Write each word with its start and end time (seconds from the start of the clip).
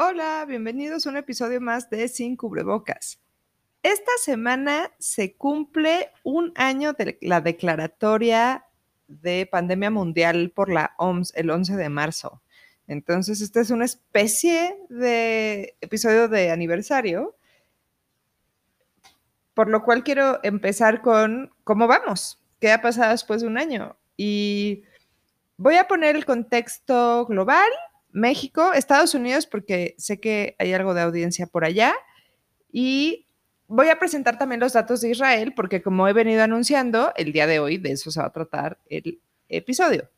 Hola, 0.00 0.44
bienvenidos 0.46 1.04
a 1.04 1.10
un 1.10 1.16
episodio 1.16 1.60
más 1.60 1.90
de 1.90 2.06
Sin 2.06 2.36
Cubrebocas. 2.36 3.20
Esta 3.82 4.12
semana 4.22 4.92
se 5.00 5.34
cumple 5.34 6.12
un 6.22 6.52
año 6.54 6.92
de 6.92 7.18
la 7.20 7.40
declaratoria 7.40 8.64
de 9.08 9.48
pandemia 9.50 9.90
mundial 9.90 10.52
por 10.54 10.70
la 10.70 10.94
OMS 10.98 11.32
el 11.34 11.50
11 11.50 11.74
de 11.74 11.88
marzo. 11.88 12.40
Entonces, 12.86 13.40
esta 13.40 13.60
es 13.60 13.70
una 13.70 13.86
especie 13.86 14.78
de 14.88 15.76
episodio 15.80 16.28
de 16.28 16.52
aniversario, 16.52 17.34
por 19.52 19.68
lo 19.68 19.82
cual 19.82 20.04
quiero 20.04 20.38
empezar 20.44 21.02
con 21.02 21.52
cómo 21.64 21.88
vamos, 21.88 22.40
qué 22.60 22.70
ha 22.70 22.80
pasado 22.80 23.10
después 23.10 23.40
de 23.40 23.48
un 23.48 23.58
año. 23.58 23.96
Y 24.16 24.84
voy 25.56 25.74
a 25.74 25.88
poner 25.88 26.14
el 26.14 26.24
contexto 26.24 27.26
global 27.26 27.68
México, 28.10 28.72
Estados 28.72 29.14
Unidos, 29.14 29.46
porque 29.46 29.94
sé 29.98 30.20
que 30.20 30.56
hay 30.58 30.72
algo 30.72 30.94
de 30.94 31.02
audiencia 31.02 31.46
por 31.46 31.64
allá. 31.64 31.94
Y 32.72 33.26
voy 33.66 33.88
a 33.88 33.98
presentar 33.98 34.38
también 34.38 34.60
los 34.60 34.72
datos 34.72 35.00
de 35.00 35.10
Israel, 35.10 35.52
porque 35.54 35.82
como 35.82 36.08
he 36.08 36.12
venido 36.12 36.42
anunciando, 36.42 37.12
el 37.16 37.32
día 37.32 37.46
de 37.46 37.60
hoy 37.60 37.78
de 37.78 37.92
eso 37.92 38.10
se 38.10 38.20
va 38.20 38.26
a 38.26 38.32
tratar 38.32 38.78
el 38.88 39.20
episodio. 39.48 40.08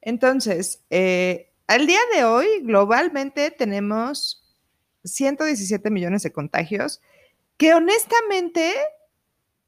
Entonces, 0.00 0.84
eh, 0.90 1.50
al 1.66 1.86
día 1.86 2.00
de 2.14 2.24
hoy, 2.24 2.46
globalmente 2.62 3.50
tenemos 3.50 4.44
117 5.04 5.90
millones 5.90 6.22
de 6.22 6.32
contagios, 6.32 7.00
que 7.56 7.74
honestamente 7.74 8.74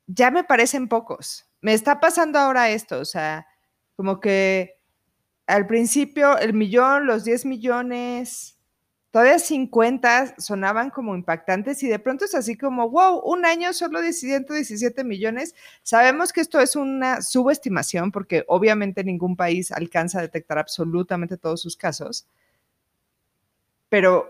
ya 0.07 0.31
me 0.31 0.45
parecen 0.45 0.89
pocos. 0.89 1.47
Me 1.61 1.73
está 1.73 2.01
pasando 2.01 2.39
ahora 2.39 2.71
esto, 2.71 3.01
o 3.01 3.05
sea, 3.05 3.47
como 3.97 4.21
que 4.21 4.76
al 5.47 5.67
principio 5.67 6.39
el 6.39 6.55
millón, 6.55 7.07
los 7.07 7.25
10 7.25 7.47
millones, 7.47 8.59
todavía 9.11 9.39
50 9.39 10.39
sonaban 10.39 10.91
como 10.91 11.15
impactantes 11.15 11.83
y 11.83 11.89
de 11.89 11.99
pronto 11.99 12.25
es 12.25 12.35
así 12.35 12.57
como, 12.57 12.91
wow, 12.91 13.21
un 13.25 13.47
año 13.47 13.73
solo 13.73 14.03
de 14.03 14.13
117 14.13 15.05
millones. 15.05 15.55
Sabemos 15.83 16.33
que 16.33 16.41
esto 16.41 16.61
es 16.61 16.77
una 16.77 17.23
subestimación 17.23 18.13
porque 18.13 18.45
obviamente 18.49 19.05
ningún 19.05 19.37
país 19.37 19.73
alcanza 19.73 20.19
a 20.19 20.23
detectar 20.23 20.59
absolutamente 20.59 21.37
todos 21.37 21.63
sus 21.63 21.77
casos, 21.77 22.27
pero 23.89 24.29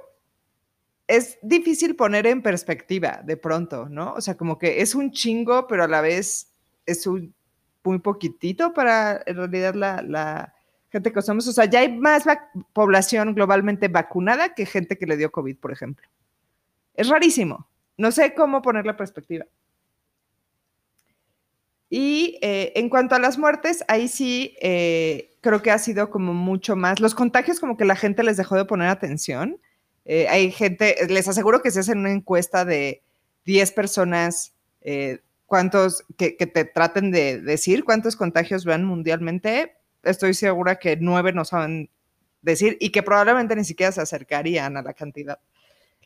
es 1.09 1.39
difícil 1.43 1.97
poner 1.97 2.27
en 2.27 2.43
perspectiva 2.43 3.23
de 3.25 3.37
pronto, 3.37 3.89
¿no? 3.89 4.13
O 4.15 4.21
sea, 4.21 4.37
como 4.37 4.59
que 4.59 4.83
es 4.83 4.95
un 4.95 5.13
chingo, 5.13 5.67
pero 5.67 5.85
a 5.85 5.89
la 5.89 6.01
vez 6.01 6.53
es 6.85 7.07
un 7.07 7.35
muy 7.85 8.01
poquitito 8.01 8.75
para 8.75 9.23
en 9.27 9.37
realidad 9.37 9.75
la 9.75 10.56
gente 10.91 11.13
que 11.13 11.19
usamos, 11.19 11.47
o 11.49 11.53
sea, 11.53 11.65
ya 11.67 11.81
hay 11.81 11.97
más 11.97 12.25
población 12.73 13.35
globalmente 13.35 13.89
vacunada 13.89 14.55
que 14.55 14.67
gente 14.67 14.97
que 14.97 15.07
le 15.07 15.17
dio 15.17 15.31
COVID, 15.31 15.57
por 15.57 15.73
ejemplo. 15.73 16.07
Es 16.95 17.09
rarísimo. 17.09 17.69
No 17.97 18.13
sé 18.13 18.35
cómo 18.35 18.63
poner 18.63 18.87
la 18.87 18.97
perspectiva. 18.97 19.47
Y 21.89 22.39
eh, 22.43 22.73
en 22.77 22.89
cuanto 22.89 23.15
a 23.15 23.19
las 23.19 23.39
muertes, 23.39 23.85
ahí 23.89 24.09
sí 24.09 24.57
eh, 24.61 25.31
creo 25.41 25.63
que 25.63 25.71
ha 25.71 25.79
sido 25.79 26.11
como 26.11 26.35
mucho 26.35 26.75
más. 26.75 27.01
Los 27.01 27.15
contagios 27.15 27.61
como 27.61 27.77
que 27.77 27.85
la 27.85 27.97
gente 27.97 28.25
les 28.25 28.37
dejó 28.37 28.57
de 28.57 28.65
poner 28.65 28.89
atención. 28.89 29.59
Eh, 30.05 30.27
hay 30.29 30.51
gente, 30.51 30.97
les 31.09 31.29
aseguro 31.29 31.63
que 31.63 31.71
si 31.71 31.79
hacen 31.79 31.99
una 31.99 32.13
encuesta 32.13 32.65
de 32.65 33.03
10 33.45 33.73
personas, 33.73 34.53
cuántos, 35.47 36.05
que, 36.17 36.33
te 36.33 36.65
traten 36.65 37.11
de 37.11 37.41
decir 37.41 37.85
cuántos 37.85 38.15
contagios 38.15 38.65
vean 38.65 38.85
mundialmente, 38.85 39.76
estoy 40.07 40.35
segura 40.35 40.77
que 40.77 40.97
nueve 40.97 41.33
no 41.33 41.45
saben 41.45 41.91
decir 42.43 42.77
y 42.81 42.91
que 42.91 43.03
probablemente 43.03 43.57
ni 43.57 43.65
siquiera 43.65 43.93
se 43.93 44.01
acercarían 44.01 44.77
a 44.77 44.83
la 44.83 44.95
cantidad. 44.95 45.39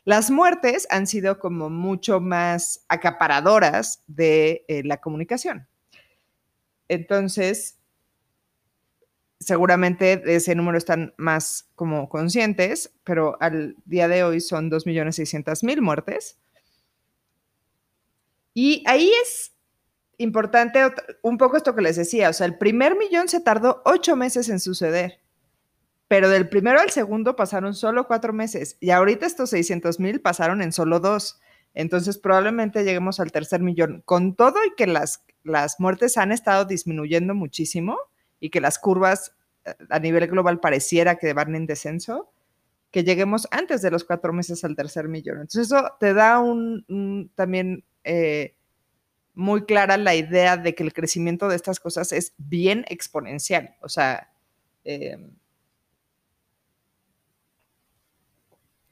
Las 0.03 0.31
muertes 0.31 0.87
han 0.89 1.05
sido 1.05 1.39
como 1.39 1.69
mucho 1.69 2.19
más 2.19 2.83
acaparadoras 2.87 4.03
de 4.07 4.65
eh, 4.67 4.81
la 4.83 4.97
comunicación. 4.97 5.67
Entonces, 6.87 7.77
seguramente 9.39 10.17
de 10.17 10.35
ese 10.35 10.55
número 10.55 10.77
están 10.77 11.13
más 11.17 11.69
como 11.75 12.09
conscientes, 12.09 12.93
pero 13.03 13.37
al 13.41 13.75
día 13.85 14.07
de 14.07 14.23
hoy 14.23 14.41
son 14.41 14.71
2.600.000 14.71 15.81
muertes. 15.81 16.37
Y 18.53 18.83
ahí 18.87 19.11
es 19.23 19.53
importante 20.21 20.79
un 21.21 21.37
poco 21.37 21.57
esto 21.57 21.75
que 21.75 21.81
les 21.81 21.95
decía, 21.95 22.29
o 22.29 22.33
sea, 22.33 22.45
el 22.45 22.57
primer 22.57 22.95
millón 22.95 23.27
se 23.27 23.39
tardó 23.39 23.81
ocho 23.85 24.15
meses 24.15 24.49
en 24.49 24.59
suceder, 24.59 25.19
pero 26.07 26.29
del 26.29 26.49
primero 26.49 26.79
al 26.79 26.89
segundo 26.89 27.35
pasaron 27.35 27.73
solo 27.73 28.07
cuatro 28.07 28.33
meses 28.33 28.77
y 28.79 28.91
ahorita 28.91 29.25
estos 29.25 29.49
600 29.51 29.99
mil 29.99 30.21
pasaron 30.21 30.61
en 30.61 30.71
solo 30.71 30.99
dos. 30.99 31.39
Entonces 31.73 32.17
probablemente 32.17 32.83
lleguemos 32.83 33.19
al 33.19 33.31
tercer 33.31 33.61
millón. 33.61 34.01
Con 34.05 34.35
todo 34.35 34.57
y 34.65 34.75
que 34.75 34.87
las, 34.87 35.23
las 35.43 35.79
muertes 35.79 36.17
han 36.17 36.31
estado 36.31 36.65
disminuyendo 36.65 37.33
muchísimo 37.33 37.97
y 38.39 38.49
que 38.49 38.59
las 38.59 38.77
curvas 38.77 39.35
eh, 39.65 39.73
a 39.89 39.99
nivel 39.99 40.27
global 40.27 40.59
pareciera 40.59 41.15
que 41.15 41.33
van 41.33 41.55
en 41.55 41.65
descenso, 41.65 42.29
que 42.91 43.05
lleguemos 43.05 43.47
antes 43.51 43.81
de 43.81 43.91
los 43.91 44.03
cuatro 44.03 44.33
meses 44.33 44.65
al 44.65 44.75
tercer 44.75 45.07
millón. 45.07 45.37
Entonces 45.37 45.67
eso 45.67 45.93
te 45.99 46.13
da 46.13 46.39
un, 46.39 47.31
también... 47.35 47.85
Eh, 48.03 48.55
muy 49.33 49.65
clara 49.65 49.97
la 49.97 50.15
idea 50.15 50.57
de 50.57 50.75
que 50.75 50.83
el 50.83 50.93
crecimiento 50.93 51.47
de 51.47 51.55
estas 51.55 51.79
cosas 51.79 52.11
es 52.11 52.33
bien 52.37 52.85
exponencial. 52.89 53.75
O 53.81 53.89
sea, 53.89 54.31
em, 54.83 55.31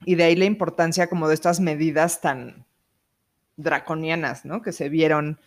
y 0.05 0.15
de 0.15 0.23
ahí 0.23 0.35
la 0.35 0.45
importancia 0.45 1.07
como 1.07 1.27
de 1.27 1.33
estas 1.33 1.59
medidas 1.59 2.21
tan 2.21 2.65
draconianas, 3.57 4.45
¿no? 4.45 4.61
Que 4.61 4.71
se 4.71 4.89
vieron, 4.89 5.39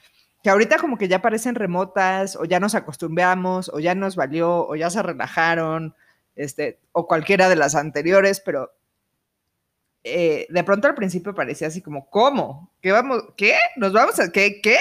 que 0.43 0.51
ahorita 0.51 0.79
como 0.79 0.99
que 0.99 1.09
ya 1.09 1.23
parecen 1.23 1.55
remotas, 1.55 2.37
o 2.37 2.45
ya 2.45 2.61
nos 2.61 2.75
acostumbramos, 2.75 3.71
o 3.73 3.81
ya 3.81 3.95
nos 3.95 4.17
valió, 4.17 4.67
o 4.67 4.77
ya 4.77 4.91
se 4.91 5.03
relajaron, 5.03 5.95
este, 6.37 6.81
o 6.93 7.07
cualquiera 7.07 7.49
de 7.49 7.57
las 7.57 7.75
anteriores, 7.75 8.41
pero 8.41 8.73
eh, 10.05 10.47
de 10.49 10.65
pronto 10.65 10.89
al 10.89 10.95
principio 10.95 11.35
parecía 11.35 11.69
así 11.69 11.81
como, 11.81 12.11
¿cómo? 12.11 12.73
¿Qué 12.81 12.91
vamos? 12.93 13.23
¿Qué? 13.37 13.57
¿Nos 13.77 13.93
vamos 13.93 14.19
a 14.19 14.33
qué? 14.33 14.61
¿Qué? 14.61 14.79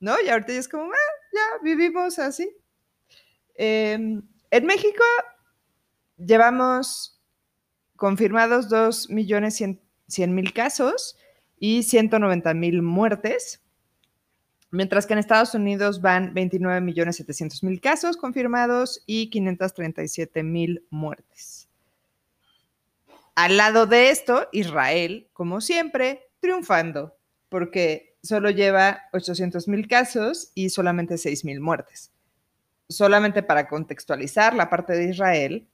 ¿No? 0.00 0.14
Y 0.24 0.28
ahorita 0.28 0.52
ya 0.52 0.60
es 0.60 0.68
como, 0.68 0.92
ah, 0.92 1.12
ya 1.32 1.62
vivimos 1.62 2.18
así. 2.18 2.54
Em, 3.54 4.22
en 4.50 4.66
México 4.66 5.04
llevamos 6.18 7.18
confirmados 7.96 8.68
2.100.000 8.70 10.52
casos 10.52 11.16
y 11.58 11.80
190.000 11.80 12.82
muertes, 12.82 13.62
mientras 14.70 15.06
que 15.06 15.14
en 15.14 15.18
Estados 15.18 15.54
Unidos 15.54 16.02
van 16.02 16.34
29.700.000 16.34 17.80
casos 17.80 18.18
confirmados 18.18 19.02
y 19.06 19.30
537.000 19.30 20.82
muertes. 20.90 21.65
Al 23.36 23.58
lado 23.58 23.86
de 23.86 24.08
esto, 24.08 24.48
Israel, 24.50 25.28
como 25.34 25.60
siempre, 25.60 26.30
triunfando, 26.40 27.18
porque 27.50 28.16
solo 28.22 28.48
lleva 28.48 29.02
800 29.12 29.68
mil 29.68 29.86
casos 29.88 30.52
y 30.54 30.70
solamente 30.70 31.18
6 31.18 31.44
mil 31.44 31.60
muertes. 31.60 32.12
Solamente 32.88 33.42
para 33.42 33.68
contextualizar 33.68 34.54
la 34.54 34.70
parte 34.70 34.94
de 34.94 35.10
Israel, 35.10 35.68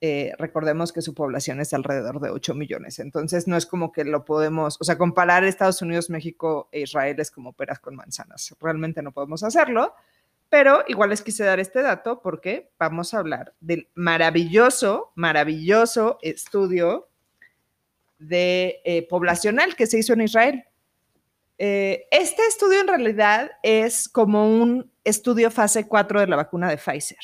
eh, 0.00 0.32
recordemos 0.38 0.92
que 0.92 1.02
su 1.02 1.12
población 1.12 1.60
es 1.60 1.74
alrededor 1.74 2.20
de 2.20 2.30
8 2.30 2.54
millones. 2.54 3.00
Entonces, 3.00 3.48
no 3.48 3.56
es 3.56 3.66
como 3.66 3.90
que 3.90 4.04
lo 4.04 4.24
podemos, 4.24 4.76
o 4.80 4.84
sea, 4.84 4.96
comparar 4.96 5.42
Estados 5.42 5.82
Unidos, 5.82 6.08
México 6.08 6.68
e 6.70 6.82
Israel 6.82 7.16
es 7.18 7.32
como 7.32 7.52
peras 7.52 7.80
con 7.80 7.96
manzanas. 7.96 8.54
Realmente 8.60 9.02
no 9.02 9.10
podemos 9.10 9.42
hacerlo, 9.42 9.94
pero 10.52 10.84
igual 10.86 11.08
les 11.08 11.22
quise 11.22 11.44
dar 11.44 11.60
este 11.60 11.80
dato 11.80 12.20
porque 12.20 12.72
vamos 12.78 13.14
a 13.14 13.20
hablar 13.20 13.54
del 13.60 13.88
maravilloso, 13.94 15.10
maravilloso 15.14 16.18
estudio 16.20 17.08
de 18.18 18.82
eh, 18.84 19.08
poblacional 19.08 19.74
que 19.76 19.86
se 19.86 19.98
hizo 19.98 20.12
en 20.12 20.20
Israel. 20.20 20.64
Eh, 21.56 22.06
este 22.10 22.46
estudio 22.46 22.82
en 22.82 22.88
realidad 22.88 23.52
es 23.62 24.10
como 24.10 24.46
un 24.46 24.92
estudio 25.04 25.50
fase 25.50 25.88
4 25.88 26.20
de 26.20 26.26
la 26.26 26.36
vacuna 26.36 26.68
de 26.68 26.76
Pfizer. 26.76 27.16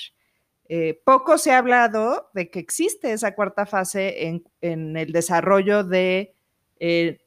Eh, 0.70 0.98
poco 1.04 1.36
se 1.36 1.52
ha 1.52 1.58
hablado 1.58 2.30
de 2.32 2.48
que 2.48 2.60
existe 2.60 3.12
esa 3.12 3.34
cuarta 3.34 3.66
fase 3.66 4.26
en, 4.26 4.42
en 4.62 4.96
el 4.96 5.12
desarrollo 5.12 5.84
de 5.84 6.34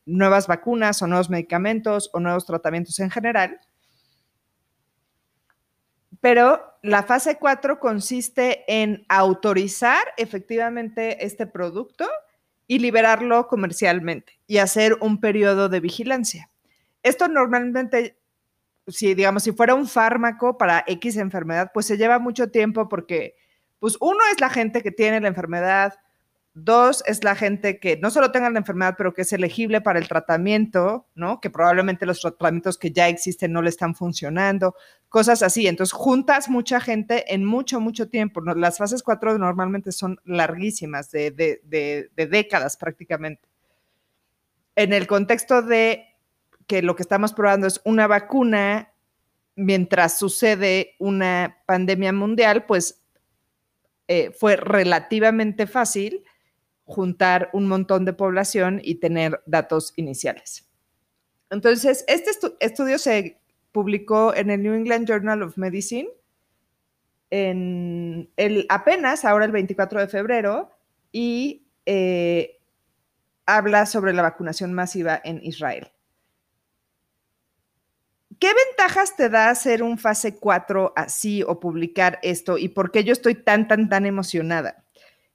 nuevas 0.08 0.48
vacunas 0.48 1.00
o 1.04 1.08
nuevos 1.08 1.30
medicamentos 1.30 2.10
o 2.12 2.20
nuevos 2.20 2.48
tratamientos 2.48 2.98
en 2.98 3.12
general 3.12 3.60
pero 6.20 6.76
la 6.82 7.04
fase 7.04 7.38
4 7.38 7.80
consiste 7.80 8.64
en 8.68 9.06
autorizar 9.08 10.04
efectivamente 10.18 11.26
este 11.26 11.48
producto 11.48 12.10
y 12.68 12.80
liberarlo 12.80 13.48
comercialmente 13.48 14.40
y 14.48 14.58
hacer 14.58 14.98
un 15.02 15.20
periodo 15.20 15.70
de 15.70 15.80
vigilancia. 15.80 16.50
Esto 17.04 17.28
normalmente, 17.28 18.18
si 18.88 19.14
digamos, 19.14 19.44
si 19.44 19.52
fuera 19.52 19.74
un 19.74 19.88
fármaco 19.88 20.58
para 20.58 20.84
X 20.88 21.18
enfermedad, 21.18 21.72
pues 21.74 21.86
se 21.86 21.98
lleva 21.98 22.20
mucho 22.20 22.52
tiempo 22.52 22.90
porque, 22.90 23.36
pues 23.80 23.98
uno 24.00 24.20
es 24.32 24.40
la 24.40 24.50
gente 24.50 24.82
que 24.82 24.92
tiene 24.92 25.22
la 25.22 25.28
enfermedad, 25.28 25.96
Dos 26.54 27.02
es 27.08 27.24
la 27.24 27.36
gente 27.36 27.80
que 27.80 27.96
no 27.96 28.12
solo 28.12 28.32
tenga 28.32 28.50
la 28.50 28.60
enfermedad, 28.60 28.96
pero 28.98 29.14
que 29.14 29.22
es 29.22 29.32
elegible 29.32 29.80
para 29.80 30.00
el 30.00 30.10
tratamiento, 30.10 31.08
¿no? 31.16 31.40
Que 31.40 31.50
probablemente 31.50 32.06
los 32.06 32.20
tratamientos 32.20 32.78
que 32.78 32.92
ya 32.92 33.08
existen 33.08 33.54
no 33.54 33.62
le 33.62 33.70
están 33.70 33.96
funcionando, 33.96 34.76
cosas 35.08 35.44
así. 35.44 35.68
Entonces, 35.68 35.94
juntas 35.94 36.50
mucha 36.50 36.82
gente 36.82 37.34
en 37.34 37.46
mucho, 37.46 37.80
mucho 37.80 38.10
tiempo. 38.10 38.42
Las 38.42 38.78
fases 38.78 39.02
4 39.02 39.38
normalmente 39.38 39.94
son 39.94 40.20
larguísimas, 40.26 41.10
de, 41.12 41.32
de 41.32 42.28
décadas 42.28 42.76
prácticamente. 42.76 43.48
En 44.76 44.92
el 44.92 45.08
contexto 45.08 45.62
de 45.62 46.06
que 46.68 46.82
lo 46.82 46.96
que 46.96 47.04
estamos 47.04 47.32
probando 47.32 47.68
es 47.68 47.80
una 47.86 48.08
vacuna 48.08 48.92
mientras 49.56 50.18
sucede 50.18 50.96
una 51.00 51.58
pandemia 51.66 52.12
mundial, 52.12 52.66
pues 52.66 53.02
eh, 54.08 54.32
fue 54.32 54.58
relativamente 54.58 55.68
fácil 55.68 56.26
juntar 56.92 57.50
un 57.54 57.68
montón 57.68 58.06
de 58.06 58.14
población 58.14 58.82
y 58.84 58.96
tener 58.96 59.42
datos 59.46 59.94
iniciales. 59.96 60.70
Entonces, 61.50 62.06
este 62.08 62.32
estudio 62.60 62.98
se 62.98 63.42
publicó 63.72 64.36
en 64.36 64.50
el 64.50 64.62
New 64.62 64.74
England 64.74 65.08
Journal 65.08 65.42
of 65.44 65.58
Medicine 65.58 66.10
en 67.32 68.30
el, 68.36 68.66
apenas, 68.70 69.26
ahora 69.26 69.46
el 69.46 69.52
24 69.52 70.02
de 70.02 70.08
febrero, 70.08 70.70
y 71.12 71.66
eh, 71.86 72.60
habla 73.46 73.86
sobre 73.86 74.14
la 74.14 74.22
vacunación 74.22 74.74
masiva 74.74 75.20
en 75.24 75.40
Israel. 75.44 75.92
¿Qué 78.38 78.52
ventajas 78.54 79.16
te 79.16 79.30
da 79.30 79.50
hacer 79.50 79.84
un 79.84 79.98
fase 79.98 80.38
4 80.38 80.94
así 80.96 81.44
o 81.44 81.60
publicar 81.60 82.20
esto 82.24 82.58
y 82.58 82.70
por 82.70 82.92
qué 82.92 83.04
yo 83.04 83.14
estoy 83.14 83.36
tan, 83.36 83.68
tan, 83.68 83.88
tan 83.88 84.06
emocionada? 84.06 84.81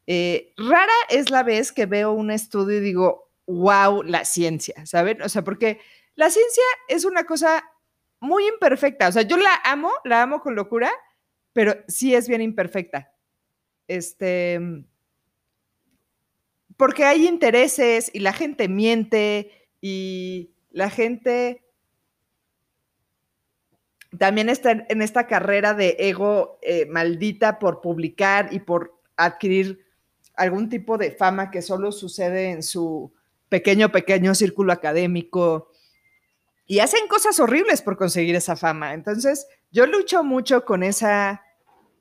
Eh, 0.07 0.53
rara 0.57 0.93
es 1.09 1.31
la 1.31 1.43
vez 1.43 1.73
que 1.73 1.87
veo 1.87 2.13
un 2.13 2.31
estudio 2.31 2.79
y 2.79 2.81
digo, 2.81 3.31
wow, 3.47 4.03
la 4.03 4.25
ciencia, 4.25 4.87
¿saben? 4.87 5.23
O 5.23 5.29
sea, 5.29 5.43
porque 5.43 5.81
la 6.15 6.31
ciencia 6.31 6.65
es 6.89 7.05
una 7.05 7.25
cosa 7.25 7.65
muy 8.21 8.47
imperfecta. 8.47 9.09
O 9.09 9.13
sea, 9.13 9.23
yo 9.23 9.37
la 9.37 9.61
amo, 9.65 9.93
la 10.05 10.23
amo 10.23 10.41
con 10.41 10.55
locura, 10.55 10.91
pero 11.53 11.75
sí 11.89 12.15
es 12.15 12.29
bien 12.29 12.43
imperfecta. 12.43 13.13
Este, 13.89 14.61
porque 16.77 17.05
hay 17.05 17.27
intereses 17.27 18.11
y 18.13 18.21
la 18.21 18.33
gente 18.33 18.69
miente 18.69 19.69
y 19.81 20.51
la 20.71 20.91
gente 20.91 21.63
también 24.19 24.49
está 24.49 24.87
en 24.89 25.03
esta 25.03 25.27
carrera 25.27 25.75
de 25.75 25.97
ego 25.99 26.59
eh, 26.63 26.87
maldita 26.87 27.59
por 27.59 27.81
publicar 27.81 28.49
y 28.53 28.61
por 28.61 28.99
adquirir 29.17 29.86
algún 30.37 30.69
tipo 30.69 30.99
de 30.99 31.11
fama 31.11 31.51
que 31.51 31.63
solo 31.63 31.93
sucede 31.93 32.51
en 32.51 32.63
su 32.63 33.13
pequeño, 33.49 33.91
pequeño 33.91 34.35
círculo 34.35 34.73
académico. 34.73 35.71
Y 36.67 36.81
hacen 36.81 37.09
cosas 37.09 37.39
horribles 37.41 37.83
por 37.83 37.97
conseguir 37.97 38.35
esa 38.35 38.57
fama. 38.57 38.95
Entonces, 38.95 39.47
yo 39.71 39.87
lucho 39.87 40.25
mucho 40.25 40.65
con 40.65 40.83
esa 40.83 41.43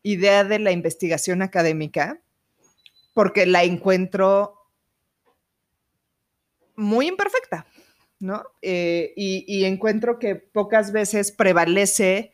idea 0.04 0.44
de 0.44 0.60
la 0.60 0.72
investigación 0.72 1.42
académica 1.42 2.20
porque 3.14 3.46
la 3.46 3.64
encuentro 3.64 4.56
muy 6.76 7.08
imperfecta. 7.08 7.66
¿no? 8.20 8.44
Eh, 8.62 9.14
y, 9.16 9.66
encuentro 9.66 10.20
que 10.20 10.36
pocas 10.36 10.92
veces 10.92 11.32
prevalece 11.32 12.34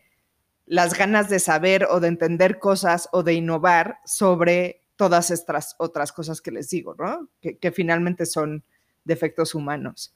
las 0.66 0.98
ganas 0.98 1.30
de 1.30 1.40
saber 1.40 1.86
o 1.86 2.00
de 2.00 2.08
entender 2.08 2.60
cosas 2.60 3.10
o 3.12 3.24
de 3.24 3.34
innovar 3.34 4.00
sobre 4.06 4.81
todas 5.02 5.32
estas 5.32 5.74
otras 5.80 6.12
cosas 6.12 6.42
que 6.42 6.52
les 6.52 6.70
digo, 6.70 6.94
¿no? 6.94 7.28
Que, 7.42 7.72
finalmente 7.72 8.28
son 8.28 8.64
defectos 9.04 9.56
humanos. 9.56 10.14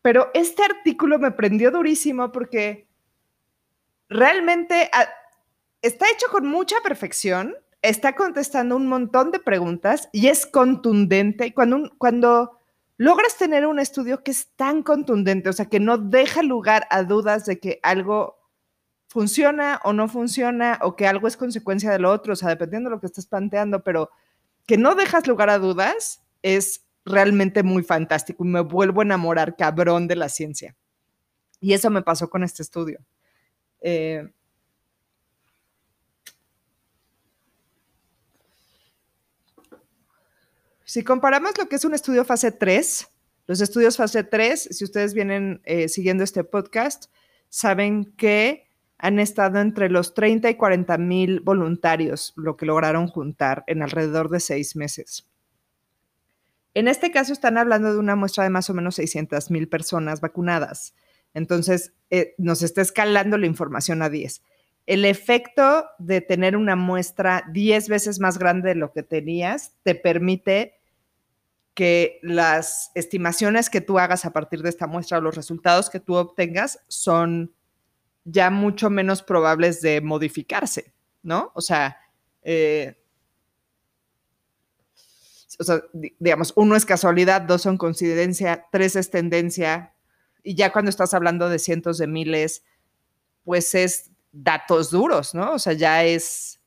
Pero 0.00 0.30
este 0.32 0.62
artículo 0.62 1.18
me 1.18 1.32
prendió 1.32 1.72
durísimo 1.72 2.30
porque 2.30 2.86
realmente 4.08 4.88
ah, 4.92 5.08
está 5.82 6.06
hecho 6.08 6.28
con 6.30 6.46
mucha 6.46 6.76
perfección, 6.84 7.56
está 7.82 8.14
contestando 8.14 8.76
un 8.76 8.86
montón 8.86 9.32
de 9.32 9.40
preguntas 9.40 10.08
y 10.12 10.28
es 10.28 10.46
contundente. 10.46 11.52
Cuando, 11.52 11.90
cuando 11.98 12.60
logras 12.96 13.36
tener 13.36 13.66
un 13.66 13.80
estudio 13.80 14.22
que 14.22 14.30
es 14.30 14.54
tan 14.54 14.84
contundente, 14.84 15.48
o 15.48 15.52
sea, 15.52 15.66
que 15.66 15.80
no 15.80 15.98
deja 15.98 16.44
lugar 16.44 16.86
a 16.90 17.02
dudas 17.02 17.44
de 17.44 17.58
que 17.58 17.80
algo 17.82 18.38
funciona 19.14 19.80
o 19.84 19.92
no 19.92 20.08
funciona 20.08 20.76
o 20.82 20.96
que 20.96 21.06
algo 21.06 21.28
es 21.28 21.36
consecuencia 21.36 21.92
de 21.92 22.00
lo 22.00 22.10
otro, 22.10 22.32
o 22.32 22.36
sea, 22.36 22.48
dependiendo 22.48 22.90
de 22.90 22.96
lo 22.96 23.00
que 23.00 23.06
estás 23.06 23.26
planteando, 23.26 23.84
pero 23.84 24.10
que 24.66 24.76
no 24.76 24.96
dejas 24.96 25.28
lugar 25.28 25.50
a 25.50 25.58
dudas 25.58 26.24
es 26.42 26.84
realmente 27.04 27.62
muy 27.62 27.84
fantástico 27.84 28.44
y 28.44 28.48
me 28.48 28.60
vuelvo 28.60 29.02
a 29.02 29.04
enamorar 29.04 29.54
cabrón 29.54 30.08
de 30.08 30.16
la 30.16 30.28
ciencia. 30.28 30.74
Y 31.60 31.74
eso 31.74 31.90
me 31.90 32.02
pasó 32.02 32.28
con 32.28 32.42
este 32.42 32.64
estudio. 32.64 32.98
Eh, 33.82 34.28
Si 40.84 41.02
comparamos 41.02 41.56
lo 41.56 41.68
que 41.68 41.76
es 41.76 41.84
un 41.84 41.94
estudio 41.94 42.24
fase 42.24 42.52
3, 42.52 43.08
los 43.46 43.60
estudios 43.60 43.96
fase 43.96 44.22
3, 44.22 44.68
si 44.70 44.84
ustedes 44.84 45.14
vienen 45.14 45.60
eh, 45.64 45.88
siguiendo 45.88 46.22
este 46.24 46.44
podcast, 46.44 47.06
saben 47.48 48.12
que 48.16 48.68
han 49.04 49.18
estado 49.18 49.60
entre 49.60 49.90
los 49.90 50.14
30 50.14 50.48
y 50.48 50.54
40 50.54 50.96
mil 50.96 51.40
voluntarios, 51.40 52.32
lo 52.36 52.56
que 52.56 52.64
lograron 52.64 53.06
juntar 53.06 53.62
en 53.66 53.82
alrededor 53.82 54.30
de 54.30 54.40
seis 54.40 54.76
meses. 54.76 55.28
En 56.72 56.88
este 56.88 57.10
caso 57.10 57.34
están 57.34 57.58
hablando 57.58 57.92
de 57.92 57.98
una 57.98 58.16
muestra 58.16 58.44
de 58.44 58.50
más 58.50 58.70
o 58.70 58.74
menos 58.74 58.94
600 58.94 59.50
mil 59.50 59.68
personas 59.68 60.22
vacunadas. 60.22 60.94
Entonces, 61.34 61.92
eh, 62.08 62.34
nos 62.38 62.62
está 62.62 62.80
escalando 62.80 63.36
la 63.36 63.44
información 63.44 64.00
a 64.00 64.08
10. 64.08 64.42
El 64.86 65.04
efecto 65.04 65.84
de 65.98 66.22
tener 66.22 66.56
una 66.56 66.74
muestra 66.74 67.44
10 67.52 67.90
veces 67.90 68.20
más 68.20 68.38
grande 68.38 68.70
de 68.70 68.76
lo 68.76 68.90
que 68.94 69.02
tenías 69.02 69.74
te 69.82 69.94
permite 69.94 70.80
que 71.74 72.20
las 72.22 72.90
estimaciones 72.94 73.68
que 73.68 73.82
tú 73.82 73.98
hagas 73.98 74.24
a 74.24 74.32
partir 74.32 74.62
de 74.62 74.70
esta 74.70 74.86
muestra 74.86 75.18
o 75.18 75.20
los 75.20 75.36
resultados 75.36 75.90
que 75.90 76.00
tú 76.00 76.14
obtengas 76.14 76.78
son 76.88 77.52
ya 78.24 78.50
mucho 78.50 78.90
menos 78.90 79.22
probables 79.22 79.80
de 79.80 80.00
modificarse, 80.00 80.92
¿no? 81.22 81.52
O 81.54 81.60
sea, 81.60 81.98
eh, 82.42 82.96
digamos, 86.18 86.52
uno 86.56 86.74
es 86.74 86.84
casualidad, 86.84 87.42
dos 87.42 87.62
son 87.62 87.76
coincidencia, 87.76 88.66
tres 88.72 88.96
es 88.96 89.10
tendencia, 89.10 89.94
y 90.42 90.54
ya 90.54 90.72
cuando 90.72 90.90
estás 90.90 91.14
hablando 91.14 91.48
de 91.48 91.58
cientos 91.58 91.98
de 91.98 92.06
miles, 92.06 92.64
pues 93.44 93.74
es 93.74 94.10
datos 94.32 94.90
duros, 94.90 95.34
¿no? 95.34 95.52
O 95.52 95.58
sea, 95.58 95.74
ya 95.74 96.04
es 96.04 96.60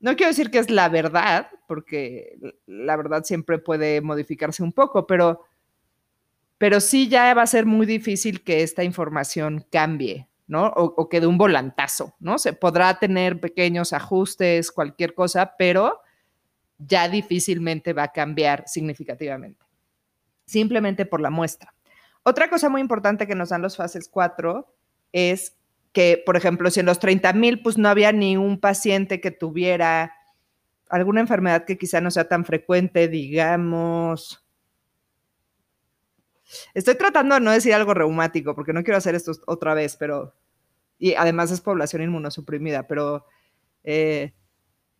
no 0.00 0.14
quiero 0.14 0.30
decir 0.30 0.50
que 0.50 0.58
es 0.58 0.70
la 0.70 0.88
verdad, 0.88 1.48
porque 1.66 2.38
la 2.66 2.96
verdad 2.96 3.24
siempre 3.24 3.58
puede 3.58 4.00
modificarse 4.00 4.62
un 4.62 4.72
poco, 4.72 5.06
pero, 5.06 5.44
pero 6.56 6.80
sí 6.80 7.08
ya 7.08 7.34
va 7.34 7.42
a 7.42 7.46
ser 7.46 7.66
muy 7.66 7.84
difícil 7.86 8.44
que 8.44 8.62
esta 8.62 8.84
información 8.84 9.66
cambie, 9.72 10.27
¿no? 10.48 10.66
O, 10.66 11.08
que 11.08 11.20
de 11.20 11.26
un 11.26 11.38
volantazo, 11.38 12.14
¿no? 12.18 12.38
Se 12.38 12.54
podrá 12.54 12.98
tener 12.98 13.38
pequeños 13.38 13.92
ajustes, 13.92 14.72
cualquier 14.72 15.14
cosa, 15.14 15.54
pero 15.58 16.00
ya 16.78 17.08
difícilmente 17.08 17.92
va 17.92 18.04
a 18.04 18.12
cambiar 18.12 18.64
significativamente, 18.66 19.64
simplemente 20.46 21.04
por 21.04 21.20
la 21.20 21.30
muestra. 21.30 21.74
Otra 22.22 22.48
cosa 22.48 22.68
muy 22.68 22.80
importante 22.80 23.26
que 23.26 23.34
nos 23.34 23.50
dan 23.50 23.62
los 23.62 23.76
fases 23.76 24.08
4 24.08 24.66
es 25.12 25.56
que, 25.92 26.22
por 26.24 26.36
ejemplo, 26.36 26.70
si 26.70 26.80
en 26.80 26.86
los 26.86 26.98
30 26.98 27.32
mil, 27.34 27.62
pues 27.62 27.76
no 27.76 27.88
había 27.88 28.12
ni 28.12 28.36
un 28.36 28.58
paciente 28.58 29.20
que 29.20 29.30
tuviera 29.30 30.14
alguna 30.88 31.20
enfermedad 31.20 31.64
que 31.64 31.76
quizá 31.76 32.00
no 32.00 32.10
sea 32.10 32.28
tan 32.28 32.44
frecuente, 32.44 33.08
digamos. 33.08 34.47
Estoy 36.74 36.96
tratando 36.96 37.34
de 37.34 37.40
no 37.40 37.50
decir 37.50 37.74
algo 37.74 37.94
reumático, 37.94 38.54
porque 38.54 38.72
no 38.72 38.82
quiero 38.82 38.98
hacer 38.98 39.14
esto 39.14 39.32
otra 39.46 39.74
vez, 39.74 39.96
pero. 39.96 40.34
Y 40.98 41.14
además 41.14 41.50
es 41.50 41.60
población 41.60 42.02
inmunosuprimida, 42.02 42.86
pero 42.88 43.24
eh, 43.84 44.34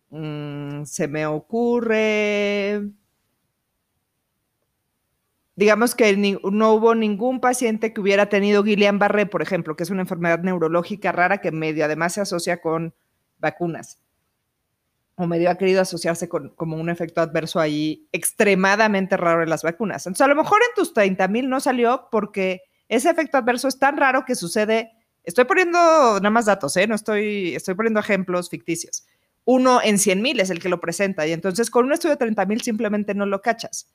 mm, 0.09 0.83
se 0.85 1.07
me 1.07 1.25
ocurre 1.25 2.89
digamos 5.59 5.93
que 5.93 6.15
no 6.15 6.73
hubo 6.73 6.95
ningún 6.95 7.41
paciente 7.41 7.93
que 7.93 7.99
hubiera 7.99 8.29
tenido 8.29 8.63
Guillain-Barré, 8.63 9.25
por 9.25 9.41
ejemplo, 9.41 9.75
que 9.75 9.83
es 9.83 9.89
una 9.89 10.03
enfermedad 10.03 10.39
neurológica 10.39 11.11
rara 11.11 11.39
que 11.41 11.51
medio 11.51 11.83
además 11.83 12.13
se 12.13 12.21
asocia 12.21 12.61
con 12.61 12.93
vacunas. 13.39 13.99
O 15.21 15.27
medio 15.27 15.49
ha 15.49 15.55
querido 15.55 15.81
asociarse 15.81 16.29
con 16.29 16.55
como 16.55 16.77
un 16.77 16.89
efecto 16.89 17.19
adverso 17.19 17.59
ahí 17.59 18.07
extremadamente 18.13 19.17
raro 19.17 19.43
en 19.43 19.49
las 19.49 19.63
vacunas. 19.63 20.07
Entonces, 20.07 20.23
a 20.23 20.29
lo 20.29 20.35
mejor 20.35 20.61
en 20.61 20.73
tus 20.75 20.93
30 20.93 21.27
mil 21.27 21.49
no 21.49 21.59
salió 21.59 22.07
porque 22.09 22.61
ese 22.87 23.09
efecto 23.09 23.37
adverso 23.37 23.67
es 23.67 23.77
tan 23.77 23.97
raro 23.97 24.23
que 24.25 24.33
sucede. 24.35 24.93
Estoy 25.25 25.43
poniendo 25.43 25.77
nada 25.77 26.29
más 26.29 26.45
datos, 26.45 26.77
¿eh? 26.77 26.87
No 26.87 26.95
estoy, 26.95 27.53
estoy 27.53 27.75
poniendo 27.75 27.99
ejemplos 27.99 28.49
ficticios. 28.49 29.05
uno 29.43 29.81
en 29.83 29.99
100 29.99 30.21
mil 30.21 30.39
es 30.39 30.51
el 30.51 30.61
que 30.61 30.69
lo 30.69 30.79
presenta. 30.79 31.27
Y 31.27 31.33
entonces 31.33 31.69
con 31.69 31.85
un 31.85 31.91
estudio 31.91 32.15
de 32.15 32.19
30 32.19 32.45
mil 32.45 32.61
simplemente 32.61 33.13
no 33.13 33.25
lo 33.25 33.41
cachas. 33.41 33.91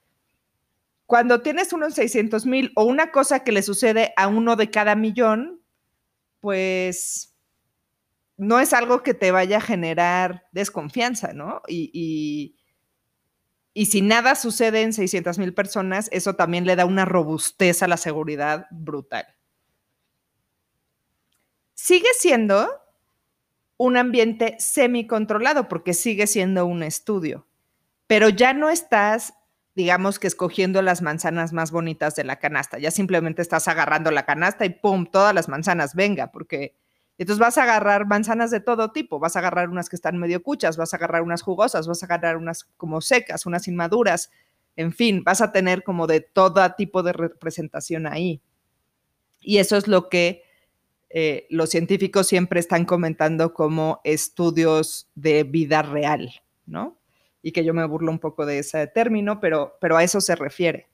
Cuando 1.06 1.40
tienes 1.40 1.72
uno 1.72 1.86
en 1.86 1.92
600 1.92 2.44
mil 2.44 2.70
o 2.76 2.84
una 2.84 3.10
cosa 3.10 3.44
que 3.44 3.52
le 3.52 3.62
sucede 3.62 4.12
a 4.18 4.28
uno 4.28 4.56
de 4.56 4.70
cada 4.70 4.94
millón, 4.94 5.62
pues 6.40 7.33
no 8.36 8.60
es 8.60 8.72
algo 8.72 9.02
que 9.02 9.14
te 9.14 9.30
vaya 9.30 9.58
a 9.58 9.62
generar 9.62 10.46
desconfianza, 10.52 11.32
¿no? 11.32 11.62
Y, 11.68 12.56
y, 13.74 13.86
si 13.86 14.02
nada 14.02 14.34
sucede 14.34 14.82
en 14.82 14.92
600 14.92 15.38
mil 15.38 15.54
personas, 15.54 16.08
eso 16.12 16.34
también 16.34 16.66
le 16.66 16.76
da 16.76 16.86
una 16.86 17.04
robustez 17.04 17.82
a 17.82 17.88
la 17.88 17.96
seguridad 17.96 18.66
brutal. 18.70 19.26
Sigue 21.74 22.08
siendo 22.18 22.68
un 23.76 23.96
ambiente 23.96 24.56
semi-controlado 24.58 25.68
porque 25.68 25.92
sigue 25.92 26.26
siendo 26.26 26.66
un 26.66 26.82
estudio, 26.82 27.46
pero 28.06 28.28
ya 28.28 28.52
no 28.54 28.70
estás, 28.70 29.34
digamos 29.74 30.20
que 30.20 30.28
escogiendo 30.28 30.80
las 30.82 31.02
manzanas 31.02 31.52
más 31.52 31.72
bonitas 31.72 32.14
de 32.14 32.24
la 32.24 32.38
canasta, 32.38 32.78
ya 32.78 32.92
simplemente 32.92 33.42
estás 33.42 33.66
agarrando 33.66 34.12
la 34.12 34.24
canasta 34.24 34.64
y 34.64 34.70
¡pum! 34.70 35.06
Todas 35.06 35.34
las 35.34 35.48
manzanas, 35.48 35.94
venga, 35.96 36.30
porque 36.30 36.76
entonces 37.18 37.38
vas 37.38 37.58
a 37.58 37.62
agarrar 37.62 38.06
manzanas 38.06 38.50
de 38.50 38.60
todo 38.60 38.90
tipo, 38.90 39.18
vas 39.18 39.36
a 39.36 39.38
agarrar 39.38 39.68
unas 39.68 39.88
que 39.88 39.96
están 39.96 40.18
medio 40.18 40.42
cuchas, 40.42 40.76
vas 40.76 40.92
a 40.92 40.96
agarrar 40.96 41.22
unas 41.22 41.42
jugosas, 41.42 41.86
vas 41.86 42.02
a 42.02 42.06
agarrar 42.06 42.36
unas 42.36 42.64
como 42.76 43.00
secas, 43.00 43.46
unas 43.46 43.68
inmaduras, 43.68 44.30
en 44.76 44.92
fin, 44.92 45.22
vas 45.22 45.40
a 45.40 45.52
tener 45.52 45.84
como 45.84 46.06
de 46.06 46.20
todo 46.20 46.68
tipo 46.76 47.02
de 47.02 47.12
representación 47.12 48.06
ahí. 48.06 48.40
Y 49.40 49.58
eso 49.58 49.76
es 49.76 49.86
lo 49.86 50.08
que 50.08 50.42
eh, 51.10 51.46
los 51.50 51.70
científicos 51.70 52.26
siempre 52.26 52.58
están 52.58 52.84
comentando 52.84 53.54
como 53.54 54.00
estudios 54.02 55.08
de 55.14 55.44
vida 55.44 55.82
real, 55.82 56.42
¿no? 56.66 56.98
Y 57.40 57.52
que 57.52 57.64
yo 57.64 57.74
me 57.74 57.86
burlo 57.86 58.10
un 58.10 58.18
poco 58.18 58.46
de 58.46 58.58
ese 58.58 58.86
término, 58.88 59.38
pero, 59.38 59.76
pero 59.80 59.96
a 59.96 60.02
eso 60.02 60.20
se 60.20 60.34
refiere. 60.34 60.88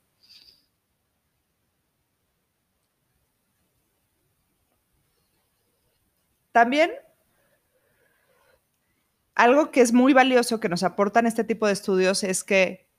También 6.53 6.91
algo 9.35 9.71
que 9.71 9.81
es 9.81 9.93
muy 9.93 10.13
valioso 10.13 10.61
que 10.61 10.69
nos 10.69 10.83
aportan 10.83 11.27
este 11.27 11.45
tipo 11.45 11.67
de 11.67 11.73
estudios 11.73 12.25
es 12.25 12.45
que 12.45 12.91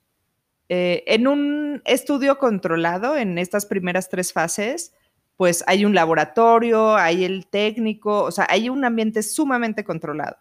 eh, 0.69 1.03
en 1.05 1.27
un 1.27 1.81
estudio 1.85 2.37
controlado, 2.39 3.15
en 3.15 3.37
estas 3.37 3.67
primeras 3.67 4.09
tres 4.09 4.33
fases, 4.33 4.93
pues 5.35 5.63
hay 5.67 5.85
un 5.85 5.93
laboratorio, 5.93 6.95
hay 6.95 7.25
el 7.25 7.45
técnico, 7.45 8.23
o 8.23 8.31
sea, 8.31 8.47
hay 8.49 8.69
un 8.69 8.85
ambiente 8.85 9.21
sumamente 9.21 9.83
controlado. 9.83 10.37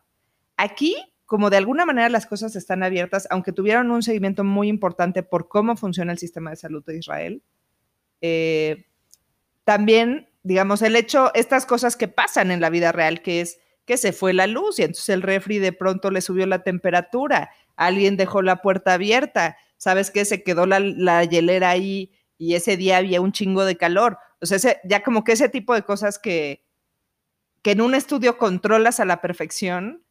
Aquí, 0.56 0.96
como 1.26 1.50
de 1.50 1.58
alguna 1.58 1.84
manera 1.84 2.08
las 2.08 2.26
cosas 2.26 2.56
están 2.56 2.82
abiertas, 2.82 3.26
aunque 3.30 3.52
tuvieron 3.52 3.90
un 3.90 4.02
seguimiento 4.02 4.42
muy 4.42 4.68
importante 4.68 5.22
por 5.22 5.48
cómo 5.48 5.76
funciona 5.76 6.12
el 6.12 6.18
sistema 6.18 6.50
de 6.50 6.56
salud 6.56 6.84
de 6.84 6.96
Israel, 6.96 7.42
eh, 8.22 8.86
también 9.64 10.29
digamos, 10.42 10.82
el 10.82 10.96
hecho, 10.96 11.30
estas 11.34 11.66
cosas 11.66 11.96
que 11.96 12.08
pasan 12.08 12.50
en 12.50 12.60
la 12.60 12.70
vida 12.70 12.92
real, 12.92 13.22
que 13.22 13.40
es 13.40 13.58
que 13.84 13.96
se 13.96 14.12
fue 14.12 14.32
la 14.32 14.46
luz 14.46 14.78
y 14.78 14.82
entonces 14.82 15.08
el 15.08 15.22
refri 15.22 15.58
de 15.58 15.72
pronto 15.72 16.10
le 16.10 16.20
subió 16.20 16.46
la 16.46 16.62
temperatura, 16.62 17.50
alguien 17.76 18.16
dejó 18.16 18.40
la 18.40 18.62
puerta 18.62 18.94
abierta, 18.94 19.56
¿sabes 19.78 20.10
qué? 20.10 20.24
Se 20.24 20.44
quedó 20.44 20.66
la, 20.66 20.78
la 20.78 21.24
hielera 21.24 21.70
ahí 21.70 22.12
y 22.38 22.54
ese 22.54 22.76
día 22.76 22.98
había 22.98 23.20
un 23.20 23.32
chingo 23.32 23.64
de 23.64 23.76
calor. 23.76 24.18
O 24.40 24.46
sea, 24.46 24.80
ya 24.84 25.02
como 25.02 25.24
que 25.24 25.32
ese 25.32 25.48
tipo 25.48 25.74
de 25.74 25.82
cosas 25.82 26.18
que, 26.18 26.64
que 27.62 27.72
en 27.72 27.80
un 27.80 27.94
estudio 27.94 28.38
controlas 28.38 29.00
a 29.00 29.04
la 29.04 29.20
perfección, 29.20 30.04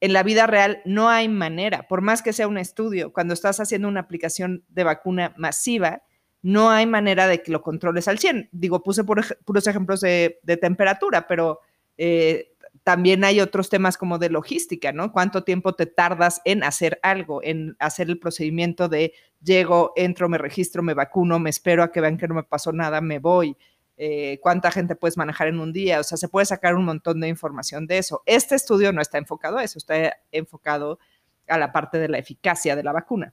en 0.00 0.12
la 0.12 0.22
vida 0.22 0.46
real 0.46 0.80
no 0.84 1.08
hay 1.08 1.28
manera, 1.28 1.88
por 1.88 2.02
más 2.02 2.22
que 2.22 2.32
sea 2.32 2.46
un 2.46 2.58
estudio, 2.58 3.12
cuando 3.12 3.34
estás 3.34 3.58
haciendo 3.60 3.88
una 3.88 4.00
aplicación 4.00 4.64
de 4.68 4.84
vacuna 4.84 5.34
masiva, 5.36 6.02
no 6.44 6.68
hay 6.68 6.84
manera 6.84 7.26
de 7.26 7.42
que 7.42 7.50
lo 7.50 7.62
controles 7.62 8.06
al 8.06 8.18
100. 8.18 8.50
Digo, 8.52 8.82
puse 8.82 9.02
puros 9.02 9.66
ejemplos 9.66 10.02
de, 10.02 10.38
temperatura, 10.60 11.26
pero 11.26 11.60
eh, 11.96 12.52
también 12.82 13.24
hay 13.24 13.40
otros 13.40 13.70
temas 13.70 13.96
como 13.96 14.18
de 14.18 14.28
logística, 14.28 14.92
¿no? 14.92 15.10
¿Cuánto 15.10 15.42
tiempo 15.42 15.74
te 15.74 15.86
tardas 15.86 16.42
en 16.44 16.62
hacer 16.62 17.00
algo, 17.02 17.42
en 17.42 17.76
hacer 17.78 18.10
el 18.10 18.18
procedimiento 18.18 18.90
de 18.90 19.14
llego, 19.42 19.94
entro, 19.96 20.28
me 20.28 20.36
registro, 20.36 20.82
me 20.82 20.92
vacuno, 20.92 21.38
me 21.38 21.48
espero 21.48 21.82
a 21.82 21.90
que 21.90 22.02
vean 22.02 22.18
que 22.18 22.28
no 22.28 22.34
me 22.34 22.42
pasó 22.42 22.72
nada, 22.72 23.00
me 23.00 23.20
voy? 23.20 23.56
Eh, 23.96 24.38
¿Cuánta 24.42 24.70
gente 24.70 24.96
puedes 24.96 25.16
manejar 25.16 25.48
en 25.48 25.60
un 25.60 25.72
día? 25.72 25.98
O 25.98 26.02
sea, 26.02 26.18
se 26.18 26.28
puede 26.28 26.44
sacar 26.44 26.74
un 26.74 26.84
montón 26.84 27.20
de 27.20 27.28
información 27.28 27.86
de 27.86 27.96
eso. 27.96 28.22
Este 28.26 28.54
estudio 28.54 28.92
no 28.92 29.00
está 29.00 29.16
enfocado 29.16 29.56
a 29.56 29.64
eso, 29.64 29.78
está 29.78 30.18
enfocado 30.30 30.98
a 31.48 31.56
la 31.56 31.72
parte 31.72 31.96
de 31.98 32.10
la 32.10 32.18
eficacia 32.18 32.76
de 32.76 32.82
la 32.82 32.92
vacuna. 32.92 33.32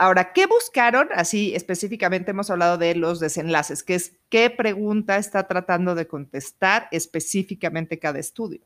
Ahora, 0.00 0.32
¿qué 0.32 0.46
buscaron? 0.46 1.10
Así 1.14 1.54
específicamente 1.54 2.30
hemos 2.30 2.48
hablado 2.48 2.78
de 2.78 2.94
los 2.94 3.20
desenlaces, 3.20 3.82
que 3.82 3.96
es 3.96 4.16
qué 4.30 4.48
pregunta 4.48 5.18
está 5.18 5.46
tratando 5.46 5.94
de 5.94 6.06
contestar 6.06 6.88
específicamente 6.90 7.98
cada 7.98 8.18
estudio. 8.18 8.62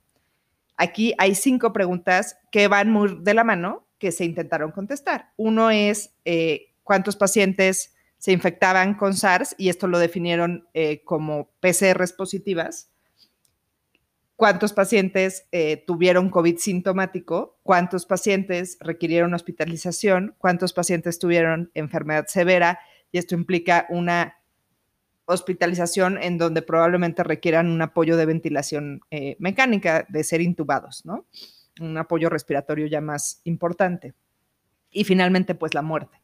Aquí 0.76 1.12
hay 1.18 1.34
cinco 1.34 1.72
preguntas 1.72 2.36
que 2.52 2.68
van 2.68 2.88
muy 2.88 3.18
de 3.20 3.34
la 3.34 3.42
mano 3.42 3.88
que 3.98 4.12
se 4.12 4.24
intentaron 4.24 4.70
contestar. 4.70 5.32
Uno 5.36 5.72
es 5.72 6.14
eh, 6.24 6.76
cuántos 6.84 7.16
pacientes 7.16 7.96
se 8.16 8.30
infectaban 8.30 8.94
con 8.94 9.14
SARS 9.14 9.56
y 9.58 9.70
esto 9.70 9.88
lo 9.88 9.98
definieron 9.98 10.68
eh, 10.72 11.02
como 11.02 11.50
PCRs 11.58 12.12
positivas 12.12 12.92
cuántos 14.44 14.74
pacientes 14.74 15.48
eh, 15.52 15.82
tuvieron 15.86 16.28
COVID 16.28 16.58
sintomático, 16.58 17.58
cuántos 17.62 18.04
pacientes 18.04 18.76
requirieron 18.78 19.32
hospitalización, 19.32 20.34
cuántos 20.36 20.74
pacientes 20.74 21.18
tuvieron 21.18 21.70
enfermedad 21.72 22.26
severa, 22.26 22.78
y 23.10 23.16
esto 23.16 23.34
implica 23.34 23.86
una 23.88 24.36
hospitalización 25.24 26.22
en 26.22 26.36
donde 26.36 26.60
probablemente 26.60 27.24
requieran 27.24 27.68
un 27.68 27.80
apoyo 27.80 28.18
de 28.18 28.26
ventilación 28.26 29.00
eh, 29.10 29.36
mecánica, 29.38 30.04
de 30.10 30.22
ser 30.22 30.42
intubados, 30.42 31.06
¿no? 31.06 31.24
Un 31.80 31.96
apoyo 31.96 32.28
respiratorio 32.28 32.86
ya 32.86 33.00
más 33.00 33.40
importante. 33.44 34.12
Y 34.90 35.04
finalmente, 35.04 35.54
pues 35.54 35.72
la 35.72 35.80
muerte. 35.80 36.20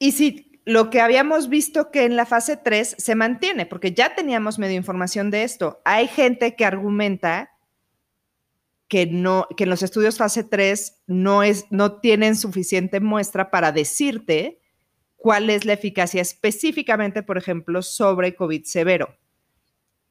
Y 0.00 0.10
si 0.10 0.45
lo 0.66 0.90
que 0.90 1.00
habíamos 1.00 1.48
visto 1.48 1.92
que 1.92 2.04
en 2.04 2.16
la 2.16 2.26
fase 2.26 2.56
3 2.56 2.96
se 2.98 3.14
mantiene, 3.14 3.66
porque 3.66 3.92
ya 3.92 4.16
teníamos 4.16 4.58
medio 4.58 4.76
información 4.76 5.30
de 5.30 5.44
esto. 5.44 5.80
Hay 5.84 6.08
gente 6.08 6.56
que 6.56 6.64
argumenta 6.64 7.52
que, 8.88 9.06
no, 9.06 9.46
que 9.56 9.62
en 9.62 9.70
los 9.70 9.84
estudios 9.84 10.18
fase 10.18 10.42
3 10.42 11.04
no, 11.06 11.44
es, 11.44 11.66
no 11.70 12.00
tienen 12.00 12.34
suficiente 12.34 12.98
muestra 12.98 13.52
para 13.52 13.70
decirte 13.70 14.60
cuál 15.14 15.50
es 15.50 15.64
la 15.64 15.72
eficacia 15.74 16.20
específicamente, 16.20 17.22
por 17.22 17.38
ejemplo, 17.38 17.80
sobre 17.80 18.34
COVID 18.34 18.64
severo. 18.64 19.16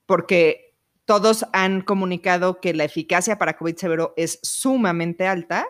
Porque 0.05 0.73
todos 1.03 1.45
han 1.51 1.81
comunicado 1.81 2.61
que 2.61 2.73
la 2.73 2.85
eficacia 2.85 3.37
para 3.37 3.57
COVID 3.57 3.75
severo 3.75 4.13
es 4.15 4.39
sumamente 4.41 5.27
alta, 5.27 5.67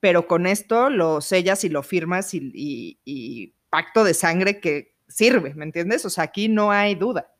pero 0.00 0.26
con 0.26 0.48
esto 0.48 0.90
lo 0.90 1.20
sellas 1.20 1.62
y 1.62 1.68
lo 1.68 1.84
firmas 1.84 2.34
y 2.34 3.54
pacto 3.74 4.04
de 4.04 4.14
sangre 4.14 4.60
que 4.60 4.94
sirve, 5.08 5.52
¿me 5.54 5.64
entiendes? 5.64 6.04
O 6.04 6.10
sea, 6.10 6.22
aquí 6.22 6.48
no 6.48 6.70
hay 6.70 6.94
duda, 6.94 7.32